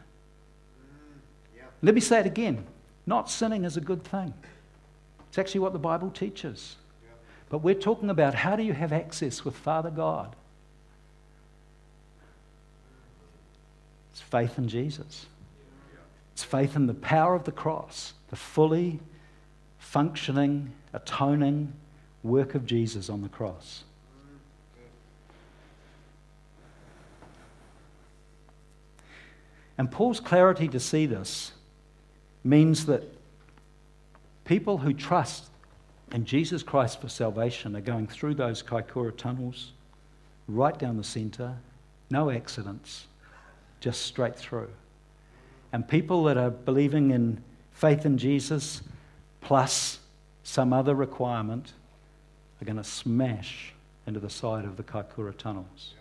[1.57, 2.67] Mm, Let me say it again
[3.07, 4.33] not sinning is a good thing,
[5.29, 6.77] it's actually what the Bible teaches.
[7.49, 10.35] But we're talking about how do you have access with Father God?
[14.11, 15.27] It's faith in Jesus.
[16.33, 19.01] It's faith in the power of the cross, the fully
[19.79, 21.75] functioning, atoning
[22.23, 23.85] work of Jesus on the cross.
[29.83, 31.51] And Paul's clarity to see this
[32.45, 33.03] means that
[34.45, 35.47] people who trust
[36.13, 39.73] in Jesus Christ for salvation are going through those Kaikoura tunnels,
[40.47, 41.57] right down the centre,
[42.11, 43.09] no accidents,
[43.81, 44.71] just straight through.
[45.73, 48.83] And people that are believing in faith in Jesus
[49.41, 49.99] plus
[50.45, 51.73] some other requirement
[52.61, 53.73] are going to smash
[54.07, 55.95] into the side of the Kaikoura tunnels.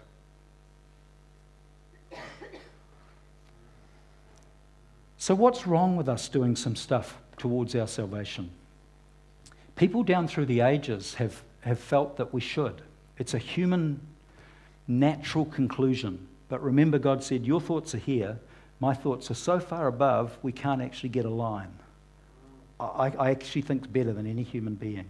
[5.22, 8.50] So, what's wrong with us doing some stuff towards our salvation?
[9.76, 12.82] People down through the ages have, have felt that we should.
[13.20, 14.02] It's a human,
[14.88, 16.28] natural conclusion.
[16.50, 18.40] But remember, God said, Your thoughts are here,
[18.80, 21.72] my thoughts are so far above, we can't actually get a line.
[22.80, 25.06] I, I actually think better than any human being.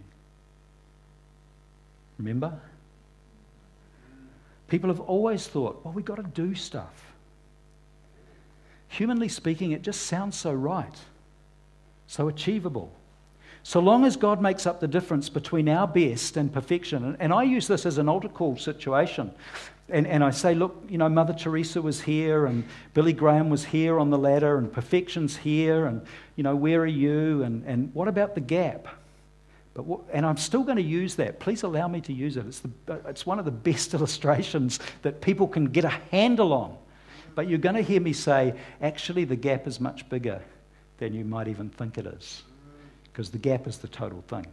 [2.18, 2.60] Remember?
[4.68, 7.11] People have always thought, well, we've got to do stuff
[8.92, 10.94] humanly speaking, it just sounds so right,
[12.06, 12.92] so achievable.
[13.62, 17.44] So long as God makes up the difference between our best and perfection, and, I
[17.44, 19.32] use this as an altar call situation.
[19.88, 23.64] And, and I say, look, you know, Mother Teresa was here, and Billy Graham was
[23.64, 26.02] here on the ladder, and perfection's here, and,
[26.36, 27.42] you know, where are you?
[27.42, 28.88] And, and what about the gap?
[29.74, 31.40] But what, and I'm still going to use that.
[31.40, 32.46] Please allow me to use it.
[32.46, 32.70] It's, the,
[33.06, 36.76] it's one of the best illustrations that people can get a handle on
[37.34, 40.42] but you're going to hear me say, actually, the gap is much bigger
[40.98, 42.42] than you might even think it is,
[43.04, 44.46] because the gap is the total thing.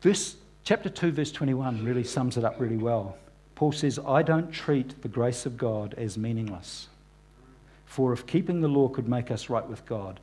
[0.00, 3.16] Verse, chapter 2, verse 21 really sums it up really well.
[3.56, 6.86] Paul says, I don't treat the grace of God as meaningless.
[7.86, 10.20] For if keeping the law could make us right with God,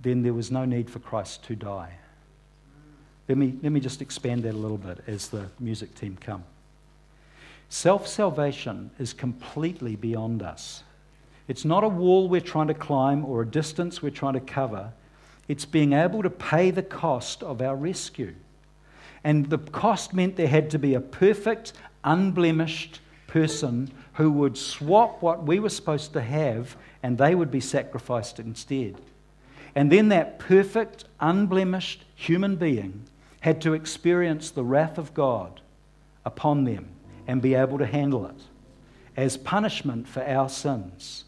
[0.00, 1.92] then there was no need for Christ to die.
[3.28, 6.44] Let me, let me just expand that a little bit as the music team come.
[7.72, 10.82] Self salvation is completely beyond us.
[11.48, 14.92] It's not a wall we're trying to climb or a distance we're trying to cover.
[15.48, 18.34] It's being able to pay the cost of our rescue.
[19.24, 21.72] And the cost meant there had to be a perfect,
[22.04, 27.60] unblemished person who would swap what we were supposed to have and they would be
[27.60, 29.00] sacrificed instead.
[29.74, 33.04] And then that perfect, unblemished human being
[33.40, 35.62] had to experience the wrath of God
[36.26, 36.90] upon them
[37.26, 38.40] and be able to handle it
[39.16, 41.24] as punishment for our sins.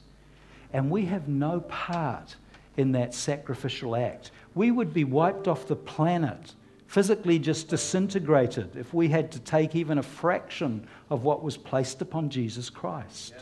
[0.72, 2.36] And we have no part
[2.76, 4.30] in that sacrificial act.
[4.54, 6.54] We would be wiped off the planet,
[6.86, 12.02] physically just disintegrated, if we had to take even a fraction of what was placed
[12.02, 13.34] upon Jesus Christ.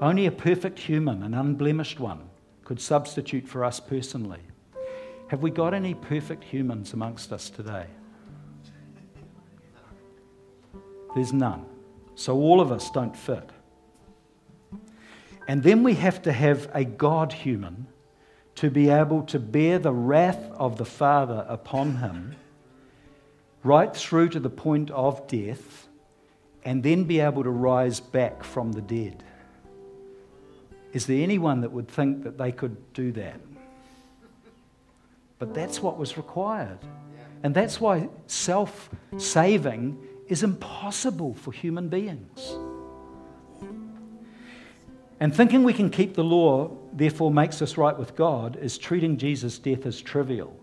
[0.00, 2.28] Only a perfect human, an unblemished one,
[2.64, 4.40] could substitute for us personally.
[5.28, 7.86] Have we got any perfect humans amongst us today?
[11.14, 11.66] There's none.
[12.14, 13.50] So all of us don't fit.
[15.46, 17.86] And then we have to have a God human
[18.56, 22.34] to be able to bear the wrath of the Father upon him
[23.62, 25.88] right through to the point of death
[26.64, 29.22] and then be able to rise back from the dead.
[30.92, 33.40] Is there anyone that would think that they could do that?
[35.38, 36.78] But that's what was required.
[37.42, 42.56] And that's why self saving is impossible for human beings.
[45.20, 49.16] And thinking we can keep the law, therefore, makes us right with God, is treating
[49.16, 50.56] Jesus' death as trivial.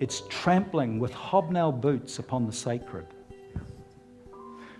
[0.00, 3.06] It's trampling with hobnail boots upon the sacred.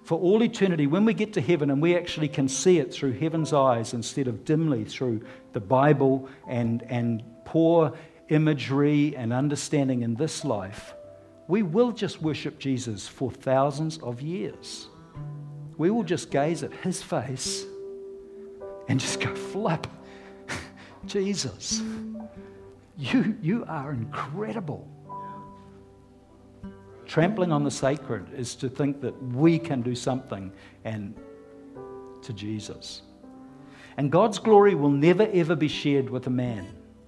[0.02, 3.12] For all eternity, when we get to heaven and we actually can see it through
[3.12, 7.92] heaven's eyes instead of dimly through the Bible and, and poor
[8.32, 10.94] imagery and understanding in this life,
[11.48, 14.88] we will just worship Jesus for thousands of years.
[15.76, 17.66] We will just gaze at his face
[18.88, 19.86] and just go, flip.
[21.06, 21.82] Jesus,
[22.96, 24.88] you, you are incredible.
[27.06, 30.50] Trampling on the sacred is to think that we can do something
[30.84, 31.14] and
[32.22, 33.02] to Jesus.
[33.98, 36.66] And God's glory will never ever be shared with a man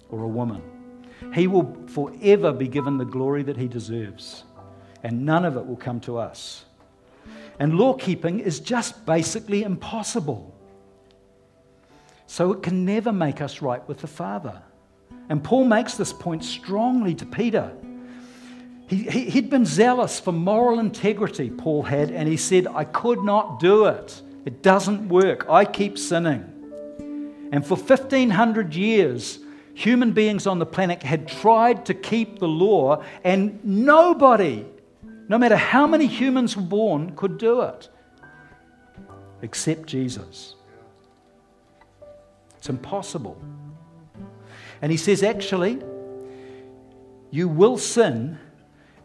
[0.09, 0.61] or a woman.
[1.33, 4.43] He will forever be given the glory that he deserves,
[5.03, 6.65] and none of it will come to us.
[7.59, 10.53] And law keeping is just basically impossible.
[12.27, 14.61] So it can never make us right with the Father.
[15.29, 17.71] And Paul makes this point strongly to Peter.
[18.87, 23.23] He, he, had been zealous for moral integrity, Paul had, and he said, I could
[23.23, 24.21] not do it.
[24.45, 25.47] It doesn't work.
[25.49, 26.51] I keep sinning.
[27.51, 29.39] And for 1500 years,
[29.75, 34.65] human beings on the planet had tried to keep the law, and nobody,
[35.27, 37.89] no matter how many humans were born, could do it
[39.41, 40.55] except Jesus.
[42.57, 43.39] It's impossible.
[44.81, 45.81] And he says, actually,
[47.29, 48.39] you will sin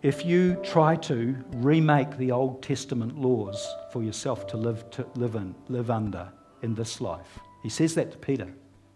[0.02, 5.34] if you try to remake the Old Testament laws for yourself to live, to live,
[5.34, 7.38] in, live under in this life.
[7.62, 8.48] He says that to Peter.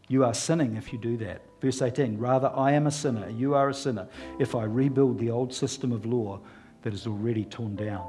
[0.09, 1.43] You are sinning if you do that.
[1.65, 4.07] Verse 18 Rather, I am a sinner, you are a sinner,
[4.39, 6.41] if I rebuild the old system of law
[6.83, 8.07] that is already torn down.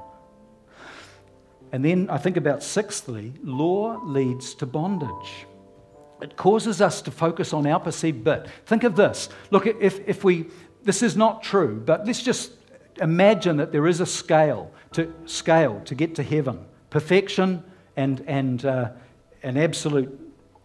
[1.72, 5.46] And then I think about sixthly, law leads to bondage.
[6.22, 8.48] It causes us to focus on our perceived bit.
[8.66, 9.30] Think of this.
[9.52, 10.48] Look, if, if we,
[10.84, 12.52] this is not true, but let's just
[12.98, 17.64] imagine that there is a scale to, scale to get to heaven perfection
[17.96, 18.90] and, and uh,
[19.44, 20.20] an absolute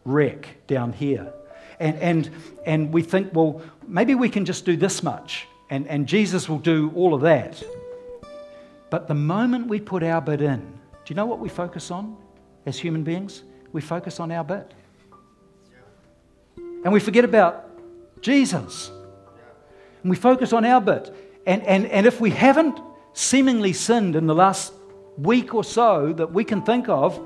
[0.04, 1.32] wreck down here.
[1.80, 2.30] And, and,
[2.66, 6.58] and we think, well, maybe we can just do this much, and, and Jesus will
[6.58, 7.62] do all of that.
[8.90, 12.16] But the moment we put our bit in, do you know what we focus on
[12.66, 13.44] as human beings?
[13.72, 14.74] We focus on our bit.
[16.84, 17.70] And we forget about
[18.20, 18.90] Jesus.
[20.02, 21.14] And we focus on our bit.
[21.46, 22.78] And, and, and if we haven't
[23.12, 24.72] seemingly sinned in the last
[25.16, 27.18] week or so that we can think of,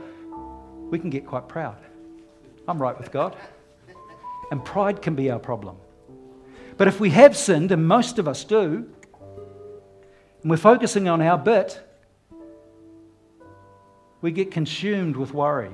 [0.90, 1.76] we can get quite proud.
[2.68, 3.36] I'm right with God.
[4.54, 5.78] And pride can be our problem.
[6.76, 8.88] But if we have sinned, and most of us do,
[10.42, 11.84] and we're focusing on our bit,
[14.20, 15.72] we get consumed with worry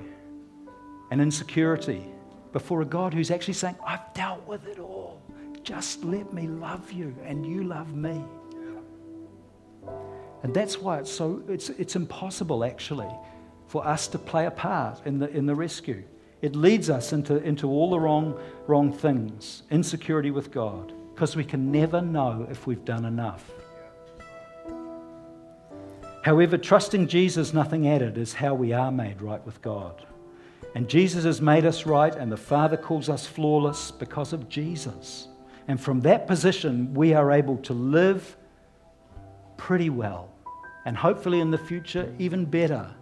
[1.10, 2.06] and insecurity
[2.54, 5.20] before a God who's actually saying, I've dealt with it all.
[5.62, 8.24] Just let me love you and you love me.
[10.42, 13.14] And that's why it's so it's, it's impossible actually
[13.66, 16.02] for us to play a part in the, in the rescue.
[16.42, 21.44] It leads us into, into all the wrong, wrong things, insecurity with God, because we
[21.44, 23.50] can never know if we've done enough.
[26.22, 30.06] However, trusting Jesus, nothing added, is how we are made right with God.
[30.74, 35.28] And Jesus has made us right, and the Father calls us flawless because of Jesus.
[35.68, 38.36] And from that position, we are able to live
[39.56, 40.30] pretty well,
[40.84, 42.94] and hopefully in the future, even better.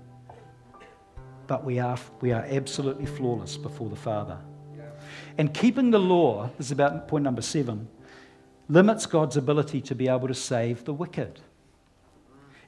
[1.48, 4.38] But we are, we are absolutely flawless before the Father.
[5.36, 7.88] And keeping the law, this is about point number seven,
[8.68, 11.40] limits God's ability to be able to save the wicked.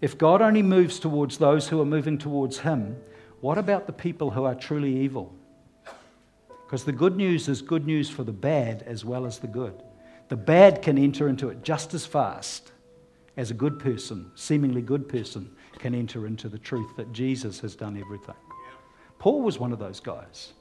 [0.00, 2.96] If God only moves towards those who are moving towards Him,
[3.40, 5.34] what about the people who are truly evil?
[6.64, 9.82] Because the good news is good news for the bad as well as the good.
[10.28, 12.72] The bad can enter into it just as fast
[13.36, 17.74] as a good person, seemingly good person, can enter into the truth that Jesus has
[17.74, 18.36] done everything.
[19.20, 20.54] Paul was one of those guys.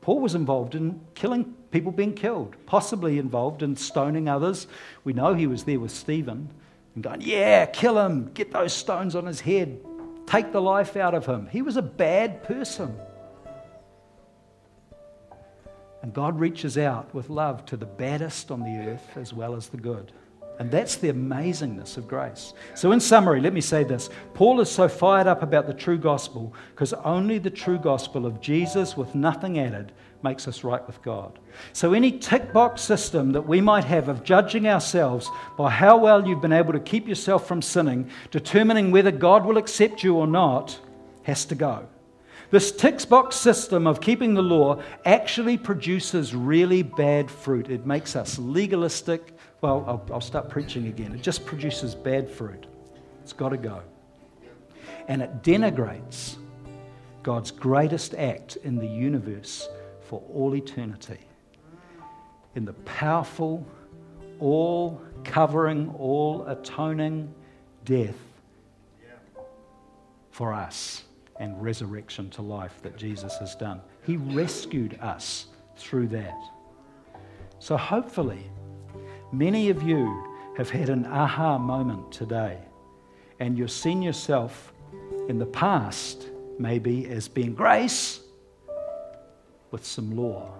[0.00, 4.66] Paul was involved in killing people being killed, possibly involved in stoning others.
[5.04, 6.50] We know he was there with Stephen
[6.94, 9.78] and going, Yeah, kill him, get those stones on his head,
[10.26, 11.46] take the life out of him.
[11.46, 12.96] He was a bad person.
[16.02, 19.68] And God reaches out with love to the baddest on the earth as well as
[19.68, 20.12] the good.
[20.58, 22.54] And that's the amazingness of grace.
[22.74, 25.98] So, in summary, let me say this Paul is so fired up about the true
[25.98, 29.92] gospel because only the true gospel of Jesus with nothing added
[30.22, 31.38] makes us right with God.
[31.72, 36.26] So, any tick box system that we might have of judging ourselves by how well
[36.26, 40.26] you've been able to keep yourself from sinning, determining whether God will accept you or
[40.26, 40.78] not,
[41.24, 41.86] has to go.
[42.50, 47.68] This tick box system of keeping the law actually produces really bad fruit.
[47.68, 49.35] It makes us legalistic.
[49.66, 51.12] Well, I'll, I'll start preaching again.
[51.12, 52.66] It just produces bad fruit.
[53.22, 53.82] It's got to go.
[55.08, 56.36] And it denigrates
[57.24, 59.68] God's greatest act in the universe
[60.02, 61.18] for all eternity.
[62.54, 63.66] In the powerful,
[64.38, 67.34] all covering, all atoning
[67.84, 68.14] death
[70.30, 71.02] for us
[71.40, 73.80] and resurrection to life that Jesus has done.
[74.04, 75.46] He rescued us
[75.76, 76.38] through that.
[77.58, 78.48] So hopefully,
[79.36, 80.24] many of you
[80.56, 82.58] have had an aha moment today,
[83.38, 84.72] and you've seen yourself
[85.28, 86.28] in the past
[86.58, 88.20] maybe as being grace
[89.70, 90.50] with some law.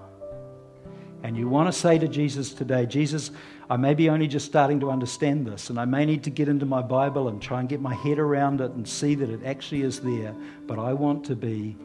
[1.23, 3.31] And you want to say to Jesus today, Jesus,
[3.71, 6.49] I may be only just starting to understand this, and I may need to get
[6.49, 9.41] into my Bible and try and get my head around it and see that it
[9.45, 10.35] actually is there,
[10.67, 11.77] but I want to be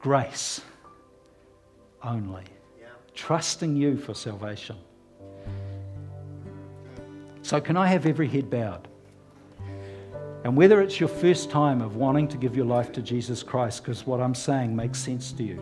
[0.00, 0.60] grace
[2.02, 2.42] only,
[2.80, 2.88] yeah.
[3.14, 4.76] trusting you for salvation.
[7.52, 8.88] So, can I have every head bowed?
[10.42, 13.84] And whether it's your first time of wanting to give your life to Jesus Christ,
[13.84, 15.60] because what I'm saying makes sense to you,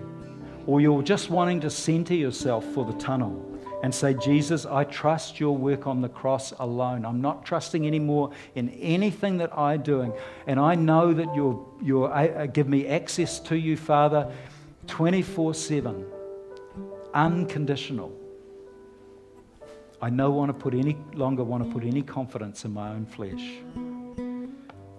[0.69, 3.45] or you're just wanting to center yourself for the tunnel
[3.83, 7.05] and say, Jesus, I trust your work on the cross alone.
[7.05, 10.13] I'm not trusting anymore in anything that I'm doing.
[10.47, 14.33] And I know that you'll, you'll uh, give me access to you, Father,
[14.87, 16.07] 24 7,
[17.15, 18.20] unconditional.
[20.03, 23.05] I no want to put any longer want to put any confidence in my own
[23.05, 23.59] flesh.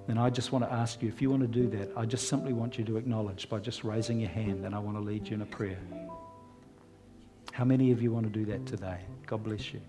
[0.07, 2.27] Then I just want to ask you if you want to do that, I just
[2.27, 5.27] simply want you to acknowledge by just raising your hand, and I want to lead
[5.27, 5.79] you in a prayer.
[7.51, 8.99] How many of you want to do that today?
[9.25, 9.81] God bless you.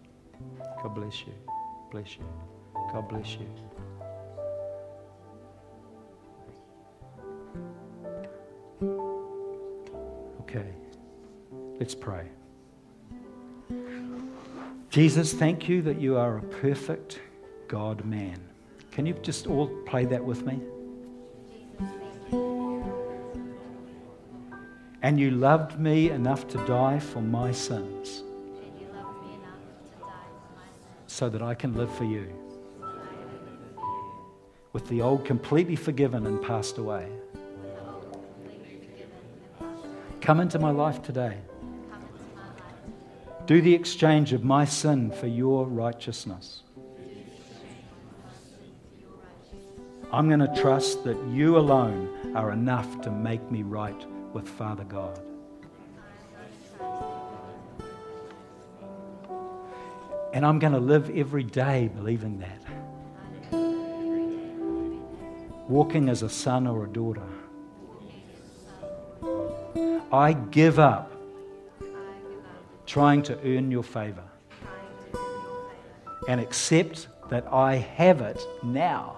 [0.82, 1.34] God bless you.
[1.90, 2.24] Bless you.
[2.92, 3.48] God bless you.
[10.40, 10.72] Okay,
[11.78, 12.28] let's pray.
[14.92, 17.18] Jesus, thank you that you are a perfect
[17.66, 18.38] God man.
[18.90, 20.60] Can you just all play that with me?
[25.00, 28.22] And you loved me enough to die for my sins.
[31.06, 32.30] So that I can live for you.
[34.74, 37.08] With the old completely forgiven and passed away.
[40.20, 41.38] Come into my life today.
[43.46, 46.62] Do the exchange of my sin for your righteousness.
[50.12, 54.84] I'm going to trust that you alone are enough to make me right with Father
[54.84, 55.20] God.
[60.32, 62.62] And I'm going to live every day believing that.
[65.68, 67.26] Walking as a son or a daughter.
[70.12, 71.11] I give up
[72.92, 74.22] trying to earn your favor
[76.28, 79.16] and accept that I have it now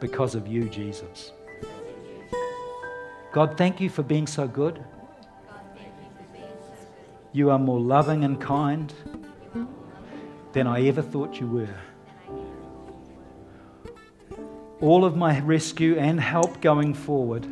[0.00, 1.30] because of you, Jesus.
[3.30, 4.82] God, thank you for being so good.
[7.32, 8.92] You are more loving and kind
[10.52, 11.76] than I ever thought you were.
[14.80, 17.46] All of my rescue and help going forward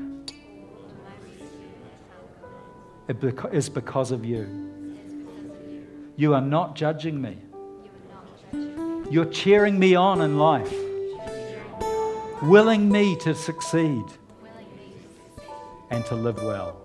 [3.09, 4.49] is because of you.
[6.17, 7.39] You are not judging me.
[9.11, 10.73] You're cheering me on in life,
[12.43, 14.05] willing me to succeed
[15.91, 16.81] and to live well.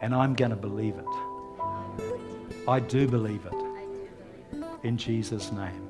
[0.00, 2.64] And I'm going to believe it.
[2.68, 4.64] I do believe it.
[4.82, 5.88] In Jesus' name.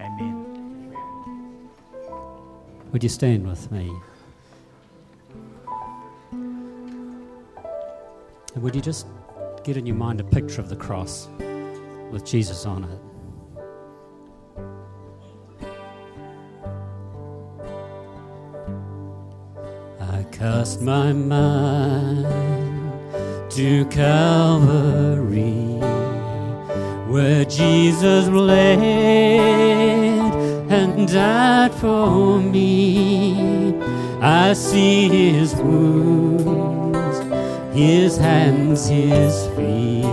[0.00, 0.96] Amen.
[2.92, 3.92] Would you stand with me?
[8.64, 9.06] Would you just
[9.62, 11.28] get in your mind a picture of the cross
[12.10, 12.98] with Jesus on it?
[20.00, 22.24] I cast my mind
[23.50, 25.52] to Calvary,
[27.12, 28.78] where Jesus bled
[30.72, 33.76] and died for me.
[34.22, 36.73] I see his wounds,
[37.74, 40.04] his hands, his feet,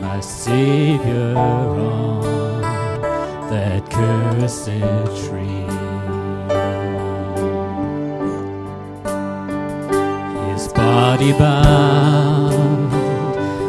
[0.00, 2.62] my Savior on
[3.50, 4.64] that cursed
[5.28, 5.66] tree.
[10.50, 12.94] His body bound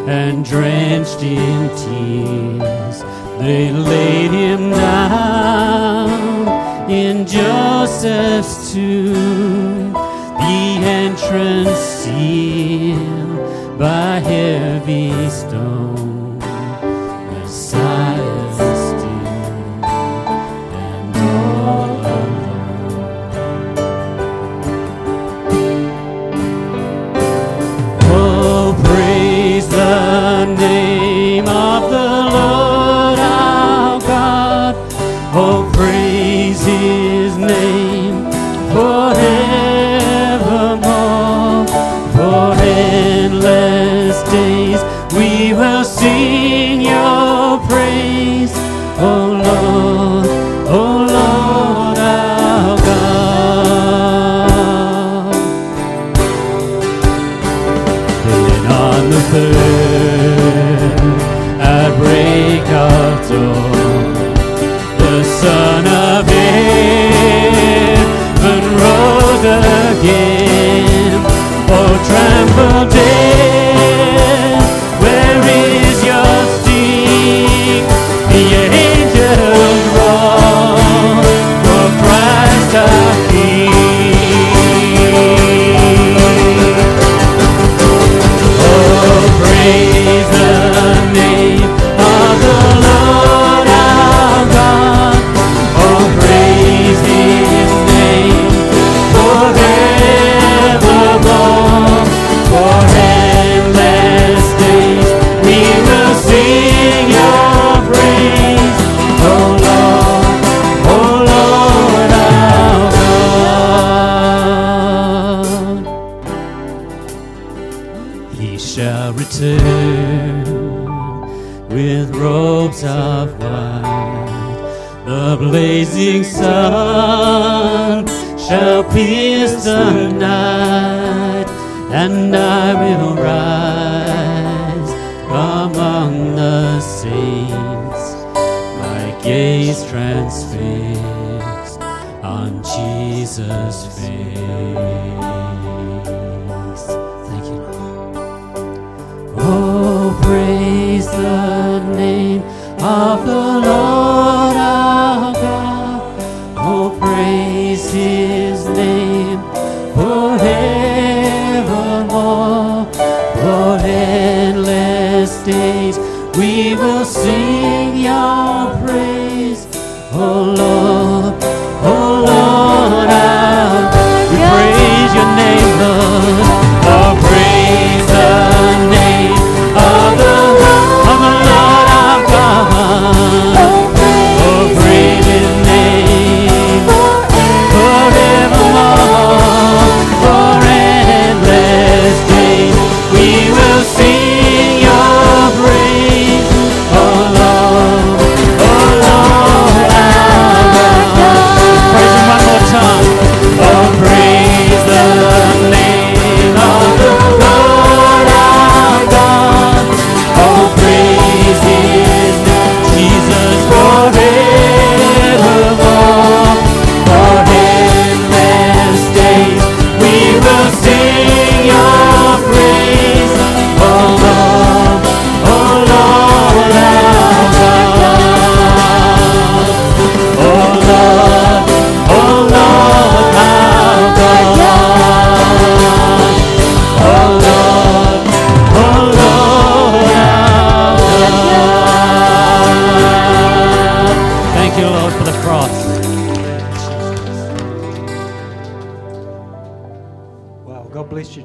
[0.10, 3.04] and drenched in tears,
[3.40, 6.10] they laid him down
[6.90, 9.92] in Joseph's tomb.
[9.92, 12.59] The entrance sealed
[13.80, 15.69] by heavy storm.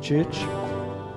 [0.04, 0.38] Church.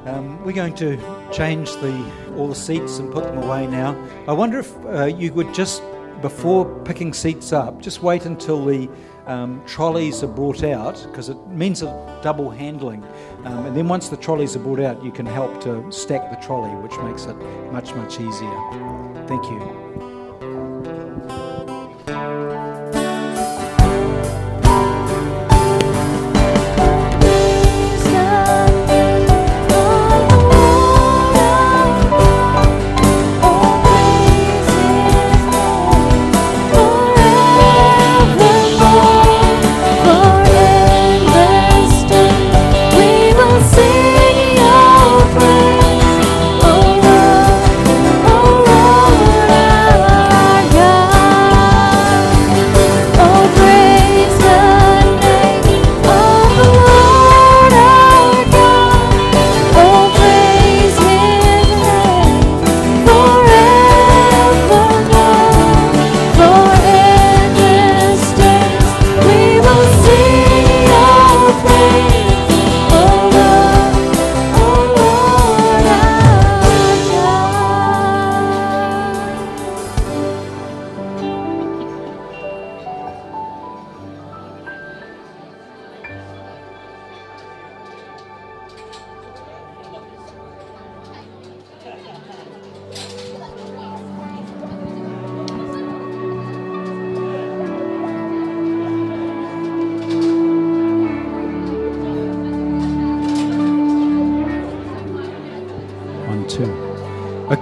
[0.06, 0.98] Um, we're going to
[1.34, 1.94] change the
[2.38, 3.94] all the seats and put them away now.
[4.28, 5.84] I wonder if uh, you would just
[6.22, 8.90] before picking seats up, just wait until the
[9.26, 13.04] um, trolleys are brought out because it means a double handling.
[13.44, 16.38] Um, and then once the trolleys are brought out, you can help to stack the
[16.46, 17.36] trolley, which makes it
[17.72, 19.28] much, much easier.
[19.28, 19.87] Thank you.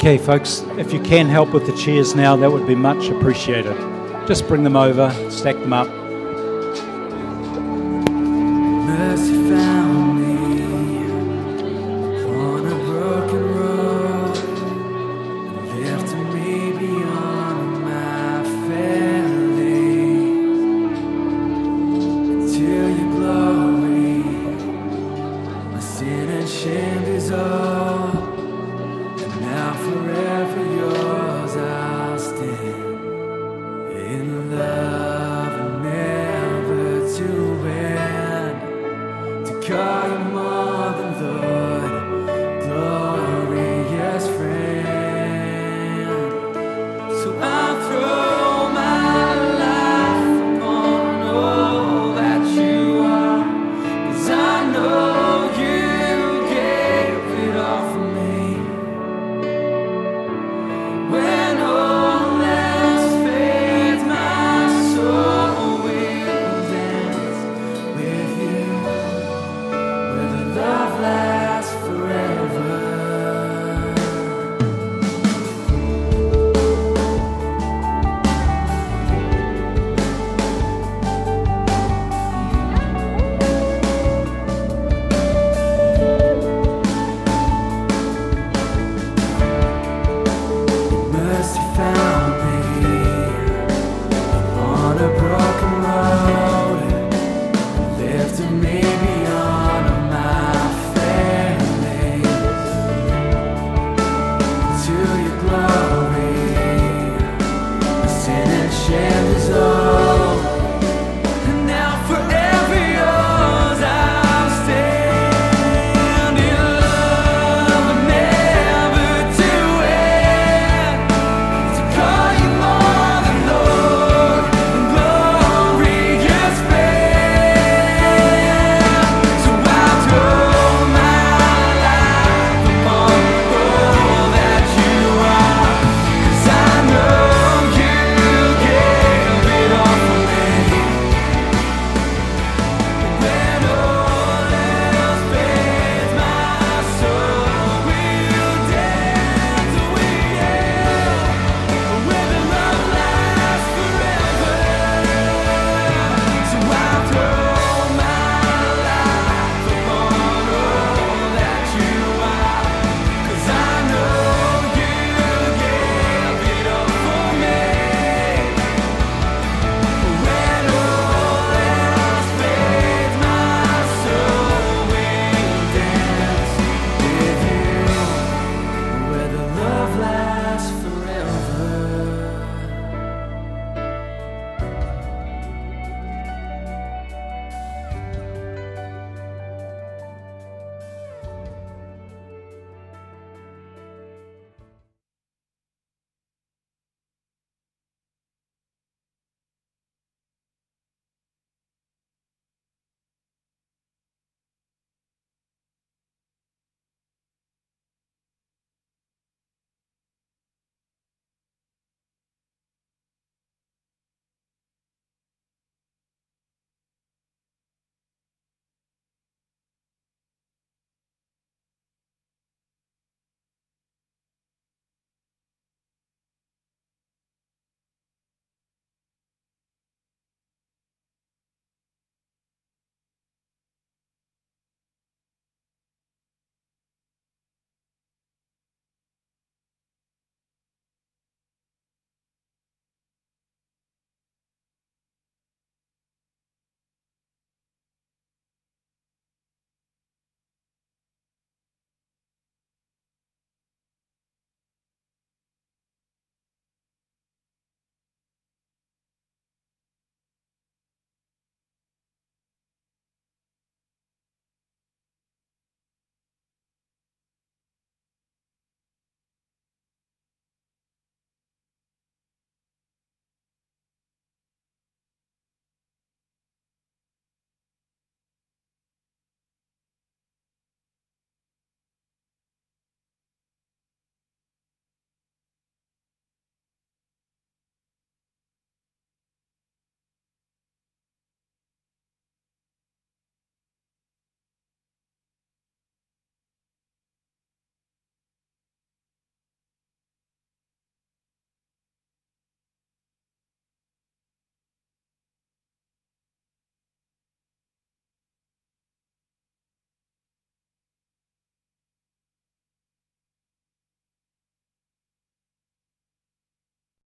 [0.06, 3.76] Okay, folks, if you can help with the chairs now, that would be much appreciated.
[4.28, 5.88] Just bring them over, stack them up,